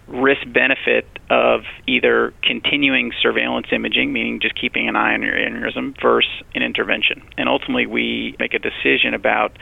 risk 0.06 0.42
benefit 0.52 1.04
of 1.30 1.62
either 1.86 2.32
continuing 2.42 3.12
surveillance 3.20 3.66
imaging, 3.72 4.12
meaning 4.12 4.40
just 4.40 4.54
keeping 4.60 4.88
an 4.88 4.96
eye 4.96 5.14
on 5.14 5.22
your 5.22 5.34
aneurysm, 5.34 5.94
versus 6.00 6.30
an 6.54 6.62
intervention. 6.62 7.22
And 7.36 7.48
ultimately, 7.48 7.86
we 7.86 8.36
make 8.38 8.54
a 8.54 8.58
decision 8.58 9.14
about 9.14 9.58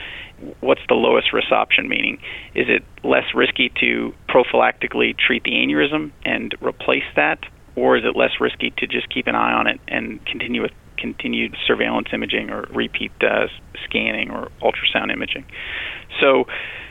what's 0.61 0.83
the 0.89 0.95
lowest 0.95 1.33
risk 1.33 1.53
option, 1.53 1.89
meaning 1.89 2.19
is 2.55 2.67
it 2.69 2.85
less 3.03 3.25
risky 3.35 3.73
to 3.81 4.13
prophylactically 4.29 5.17
treat 5.17 5.45
the 5.45 5.53
aneurysm 5.53 6.13
and 6.25 6.55
replace 6.61 7.05
that, 7.17 7.39
or 7.77 7.97
is 7.97 8.05
it 8.05 8.17
less 8.17 8.33
risky 8.41 8.73
to 8.79 8.87
just 8.87 9.09
keep 9.09 9.27
an 9.27 9.35
eye 9.35 9.53
on 9.53 9.67
it 9.67 9.81
and 9.89 10.25
continue 10.27 10.63
with 10.63 10.73
continued 10.97 11.57
surveillance 11.67 12.09
imaging 12.13 12.51
or 12.51 12.63
repeat 12.71 13.13
uh, 13.23 13.47
scanning 13.85 14.31
or 14.31 14.51
ultrasound 14.63 15.13
imaging? 15.13 15.45
So, 16.21 16.45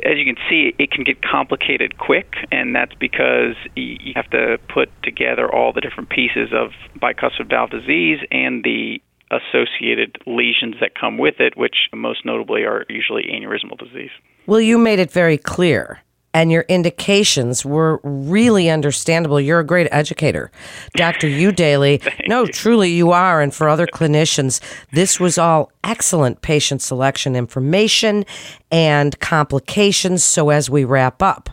as 0.04 0.18
you 0.18 0.26
can 0.26 0.36
see, 0.50 0.76
it 0.78 0.92
can 0.92 1.04
get 1.04 1.22
complicated 1.22 1.98
quick, 1.98 2.34
and 2.52 2.76
that's 2.76 2.94
because 2.96 3.56
you 3.76 4.14
have 4.16 4.30
to 4.32 4.58
put 4.68 4.90
together 5.02 5.54
all 5.54 5.72
the 5.72 5.82
different 5.82 6.10
pieces 6.10 6.50
of 6.54 6.72
bicuspid 7.00 7.50
valve 7.50 7.70
disease 7.70 8.20
and 8.32 8.64
the 8.64 9.02
associated 9.32 10.18
lesions 10.28 10.76
that 10.82 10.92
come 11.00 11.18
with 11.18 11.40
it, 11.40 11.58
which 11.58 11.90
most 11.94 12.26
notably 12.26 12.64
are 12.64 12.86
usually 12.90 13.24
aneurysmal 13.24 13.78
disease. 13.78 14.12
Well, 14.46 14.62
you 14.62 14.78
made 14.78 15.00
it 15.00 15.12
very 15.12 15.38
clear 15.38 16.02
and 16.34 16.52
your 16.52 16.64
indications 16.64 17.66
were 17.66 18.00
really 18.04 18.70
understandable. 18.70 19.40
You're 19.40 19.60
a 19.60 19.66
great 19.66 19.88
educator, 19.92 20.52
Dr. 20.96 21.28
Eudailey. 21.28 22.02
no, 22.28 22.46
truly 22.46 22.92
you 22.92 23.12
are. 23.12 23.42
And 23.42 23.54
for 23.54 23.70
other 23.70 23.88
clinicians, 23.88 24.60
this 24.92 25.20
was 25.20 25.38
all 25.38 25.72
excellent 25.84 26.42
patient 26.42 26.82
selection 26.82 27.36
information 27.36 28.26
and 28.72 29.20
complications. 29.20 30.24
So 30.24 30.50
as 30.50 30.70
we 30.70 30.84
wrap 30.84 31.22
up, 31.22 31.50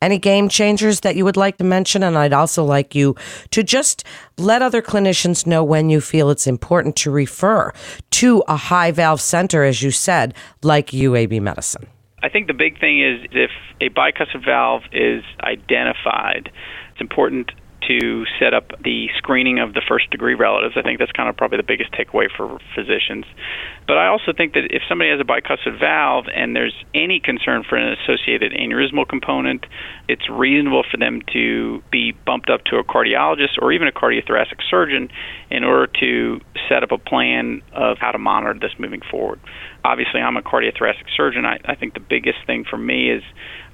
any 0.00 0.18
game 0.18 0.50
changers 0.50 1.00
that 1.00 1.16
you 1.16 1.24
would 1.24 1.36
like 1.36 1.56
to 1.58 1.64
mention? 1.64 2.02
And 2.02 2.18
I'd 2.18 2.34
also 2.34 2.62
like 2.62 2.94
you 2.94 3.16
to 3.52 3.62
just 3.62 4.04
let 4.36 4.60
other 4.60 4.82
clinicians 4.82 5.46
know 5.46 5.64
when 5.64 5.88
you 5.88 6.00
feel 6.00 6.28
it's 6.28 6.46
important 6.46 6.94
to 6.96 7.10
refer 7.10 7.72
to 8.10 8.44
a 8.46 8.56
high 8.56 8.90
valve 8.90 9.22
center, 9.22 9.64
as 9.64 9.82
you 9.82 9.90
said, 9.90 10.34
like 10.62 10.88
UAB 10.88 11.40
Medicine. 11.40 11.86
I 12.24 12.30
think 12.30 12.46
the 12.46 12.54
big 12.54 12.80
thing 12.80 13.02
is 13.04 13.20
if 13.32 13.50
a 13.82 13.90
bicuspid 13.90 14.46
valve 14.46 14.84
is 14.92 15.22
identified, 15.42 16.50
it's 16.92 17.00
important 17.00 17.52
to 17.86 18.24
set 18.40 18.54
up 18.54 18.72
the 18.82 19.08
screening 19.18 19.58
of 19.58 19.74
the 19.74 19.82
first 19.86 20.08
degree 20.08 20.32
relatives. 20.32 20.74
I 20.74 20.80
think 20.80 20.98
that's 20.98 21.12
kind 21.12 21.28
of 21.28 21.36
probably 21.36 21.58
the 21.58 21.68
biggest 21.68 21.92
takeaway 21.92 22.28
for 22.34 22.58
physicians. 22.74 23.26
But 23.86 23.98
I 23.98 24.06
also 24.06 24.32
think 24.34 24.54
that 24.54 24.68
if 24.70 24.80
somebody 24.88 25.10
has 25.10 25.20
a 25.20 25.24
bicuspid 25.24 25.78
valve 25.78 26.24
and 26.34 26.56
there's 26.56 26.72
any 26.94 27.20
concern 27.20 27.62
for 27.68 27.76
an 27.76 27.94
associated 28.00 28.52
aneurysmal 28.52 29.06
component, 29.06 29.66
it's 30.08 30.26
reasonable 30.30 30.84
for 30.90 30.96
them 30.96 31.20
to 31.34 31.82
be 31.92 32.12
bumped 32.24 32.48
up 32.48 32.64
to 32.72 32.76
a 32.76 32.84
cardiologist 32.84 33.60
or 33.60 33.70
even 33.70 33.86
a 33.86 33.92
cardiothoracic 33.92 34.64
surgeon 34.70 35.10
in 35.50 35.62
order 35.62 35.92
to 36.00 36.40
set 36.70 36.82
up 36.82 36.90
a 36.90 36.96
plan 36.96 37.60
of 37.74 37.98
how 37.98 38.12
to 38.12 38.18
monitor 38.18 38.58
this 38.58 38.72
moving 38.78 39.02
forward 39.10 39.38
obviously 39.84 40.20
I'm 40.20 40.36
a 40.36 40.42
cardiothoracic 40.42 41.06
surgeon. 41.14 41.44
I, 41.44 41.58
I 41.64 41.74
think 41.74 41.94
the 41.94 42.00
biggest 42.00 42.38
thing 42.46 42.64
for 42.68 42.78
me 42.78 43.10
is 43.10 43.22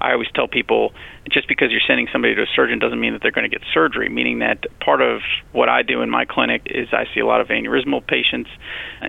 I 0.01 0.13
always 0.13 0.29
tell 0.35 0.49
people 0.49 0.93
just 1.31 1.47
because 1.47 1.71
you're 1.71 1.81
sending 1.87 2.09
somebody 2.13 2.35
to 2.35 2.43
a 2.43 2.47
surgeon 2.55 2.81
doesn't 2.81 3.01
mean 3.01 3.13
that 3.13 3.23
they're 3.23 3.31
going 3.31 3.49
to 3.49 3.57
get 3.57 3.67
surgery, 3.73 4.09
meaning 4.09 4.41
that 4.41 4.67
part 4.81 5.01
of 5.01 5.21
what 5.53 5.69
I 5.69 5.83
do 5.83 6.03
in 6.03 6.11
my 6.11 6.25
clinic 6.25 6.63
is 6.67 6.89
I 6.93 7.05
see 7.15 7.21
a 7.21 7.27
lot 7.27 7.41
of 7.41 7.49
aneurysmal 7.49 8.05
patients. 8.07 8.51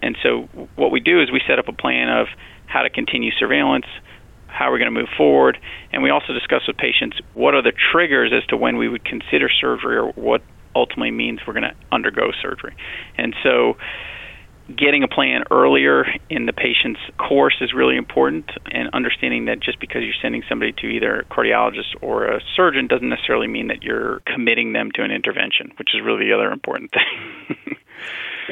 And 0.01 0.15
so 0.21 0.43
what 0.75 0.91
we 0.91 0.99
do 0.99 1.21
is 1.21 1.31
we 1.31 1.41
set 1.47 1.57
up 1.57 1.67
a 1.67 1.73
plan 1.73 2.09
of 2.09 2.27
how 2.67 2.83
to 2.83 2.89
continue 2.89 3.31
surveillance, 3.31 3.85
how 4.47 4.69
we're 4.69 4.77
going 4.77 4.93
to 4.93 4.99
move 4.99 5.09
forward, 5.17 5.57
and 5.91 6.03
we 6.03 6.11
also 6.11 6.33
discuss 6.33 6.61
with 6.67 6.77
patients 6.77 7.17
what 7.33 7.55
are 7.55 7.63
the 7.63 7.73
triggers 7.91 8.31
as 8.31 8.45
to 8.47 8.57
when 8.57 8.77
we 8.77 8.87
would 8.87 9.03
consider 9.03 9.49
surgery 9.49 9.97
or 9.97 10.11
what 10.11 10.41
ultimately 10.75 11.11
means 11.11 11.39
we're 11.47 11.53
going 11.53 11.63
to 11.63 11.75
undergo 11.91 12.31
surgery. 12.41 12.75
And 13.17 13.35
so 13.43 13.77
getting 14.77 15.03
a 15.03 15.07
plan 15.07 15.43
earlier 15.51 16.05
in 16.29 16.45
the 16.45 16.53
patient's 16.53 16.99
course 17.17 17.55
is 17.61 17.73
really 17.73 17.97
important 17.97 18.49
and 18.71 18.89
understanding 18.93 19.45
that 19.45 19.59
just 19.59 19.79
because 19.79 20.03
you're 20.03 20.13
sending 20.21 20.43
somebody 20.47 20.71
to 20.71 20.87
either 20.87 21.19
a 21.21 21.25
cardiologist 21.25 21.95
or 22.01 22.25
a 22.25 22.41
surgeon 22.55 22.87
doesn't 22.87 23.09
necessarily 23.09 23.47
mean 23.47 23.67
that 23.67 23.83
you're 23.83 24.21
committing 24.25 24.73
them 24.73 24.89
to 24.93 25.03
an 25.03 25.11
intervention 25.11 25.71
which 25.77 25.89
is 25.93 26.01
really 26.03 26.25
the 26.25 26.33
other 26.33 26.51
important 26.51 26.91
thing 27.47 27.75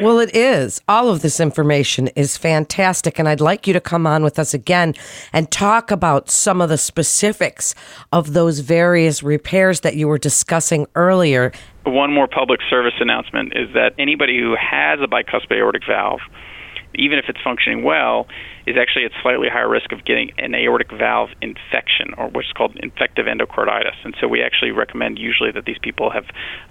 Well, 0.01 0.19
it 0.19 0.35
is. 0.35 0.81
All 0.87 1.09
of 1.09 1.21
this 1.21 1.39
information 1.39 2.07
is 2.15 2.37
fantastic. 2.37 3.19
And 3.19 3.27
I'd 3.27 3.41
like 3.41 3.67
you 3.67 3.73
to 3.73 3.81
come 3.81 4.05
on 4.07 4.23
with 4.23 4.39
us 4.39 4.53
again 4.53 4.93
and 5.33 5.49
talk 5.51 5.91
about 5.91 6.29
some 6.29 6.61
of 6.61 6.69
the 6.69 6.77
specifics 6.77 7.75
of 8.11 8.33
those 8.33 8.59
various 8.59 9.23
repairs 9.23 9.81
that 9.81 9.95
you 9.95 10.07
were 10.07 10.17
discussing 10.17 10.87
earlier 10.95 11.51
one 11.85 12.13
more 12.13 12.27
public 12.27 12.59
service 12.69 12.93
announcement 12.99 13.53
is 13.55 13.73
that 13.73 13.93
anybody 13.97 14.39
who 14.39 14.55
has 14.55 14.99
a 15.01 15.07
bicuspid 15.07 15.57
aortic 15.57 15.83
valve, 15.87 16.19
even 16.99 17.17
if 17.17 17.25
it's 17.27 17.39
functioning 17.41 17.83
well, 17.83 18.27
is 18.67 18.75
actually 18.77 19.05
at 19.05 19.11
slightly 19.21 19.47
higher 19.49 19.69
risk 19.69 19.91
of 19.91 20.05
getting 20.05 20.31
an 20.37 20.53
aortic 20.53 20.91
valve 20.91 21.29
infection, 21.41 22.13
or 22.17 22.27
what's 22.29 22.51
called 22.51 22.75
infective 22.83 23.25
endocarditis. 23.25 23.95
And 24.03 24.15
so 24.19 24.27
we 24.27 24.43
actually 24.43 24.71
recommend 24.71 25.17
usually 25.17 25.51
that 25.51 25.65
these 25.65 25.79
people 25.81 26.11
have 26.11 26.25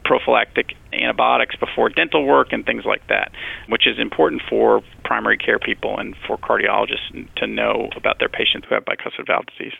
prophylactic 0.04 0.74
antibiotics 0.92 1.56
before 1.56 1.88
dental 1.88 2.24
work 2.24 2.52
and 2.52 2.64
things 2.64 2.84
like 2.84 3.06
that, 3.08 3.32
which 3.68 3.86
is 3.86 3.98
important 3.98 4.42
for 4.48 4.82
primary 5.04 5.38
care 5.38 5.58
people 5.58 5.98
and 5.98 6.14
for 6.26 6.36
cardiologists 6.36 7.34
to 7.36 7.46
know 7.46 7.88
about 7.96 8.18
their 8.18 8.28
patients 8.28 8.66
who 8.68 8.74
have 8.74 8.84
bicuspid 8.84 9.26
valve 9.26 9.46
disease. 9.56 9.74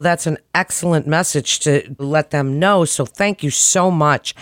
That's 0.00 0.26
an 0.26 0.38
excellent 0.52 1.06
message 1.06 1.60
to 1.60 1.94
let 1.98 2.30
them 2.30 2.58
know. 2.58 2.84
So 2.84 3.06
thank 3.06 3.44
you 3.44 3.50
so 3.50 3.88
much. 3.88 4.34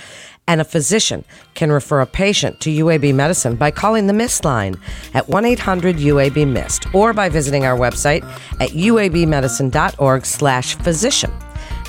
And 0.47 0.61
a 0.61 0.65
physician 0.65 1.25
can 1.55 1.71
refer 1.71 2.01
a 2.01 2.07
patient 2.07 2.61
to 2.61 2.71
UAB 2.71 3.15
Medicine 3.15 3.55
by 3.57 3.71
calling 3.71 4.07
the 4.07 4.13
MIST 4.13 4.45
line 4.45 4.77
at 5.15 5.29
1 5.29 5.45
800 5.45 5.97
UAB 5.97 6.47
MIST 6.49 6.93
or 6.95 7.13
by 7.13 7.29
visiting 7.29 7.65
our 7.65 7.79
website 7.79 8.25
at 8.61 8.71
uabmedicine.org 8.71 10.27
slash 10.27 10.75
physician. 10.77 11.31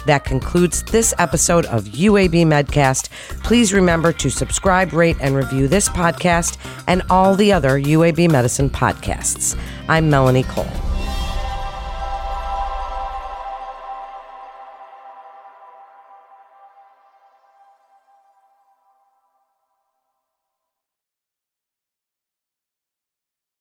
That 0.05 0.23
concludes 0.23 0.83
this 0.83 1.13
episode 1.19 1.65
of 1.67 1.85
UAB 1.85 2.45
Medcast. 2.45 3.09
Please 3.43 3.73
remember 3.73 4.11
to 4.13 4.29
subscribe, 4.29 4.93
rate, 4.93 5.17
and 5.21 5.35
review 5.35 5.67
this 5.67 5.89
podcast 5.89 6.57
and 6.87 7.03
all 7.09 7.35
the 7.35 7.51
other 7.51 7.79
UAB 7.79 8.29
Medicine 8.31 8.69
podcasts. 8.69 9.57
I'm 9.87 10.09
Melanie 10.09 10.43
Cole. 10.43 10.90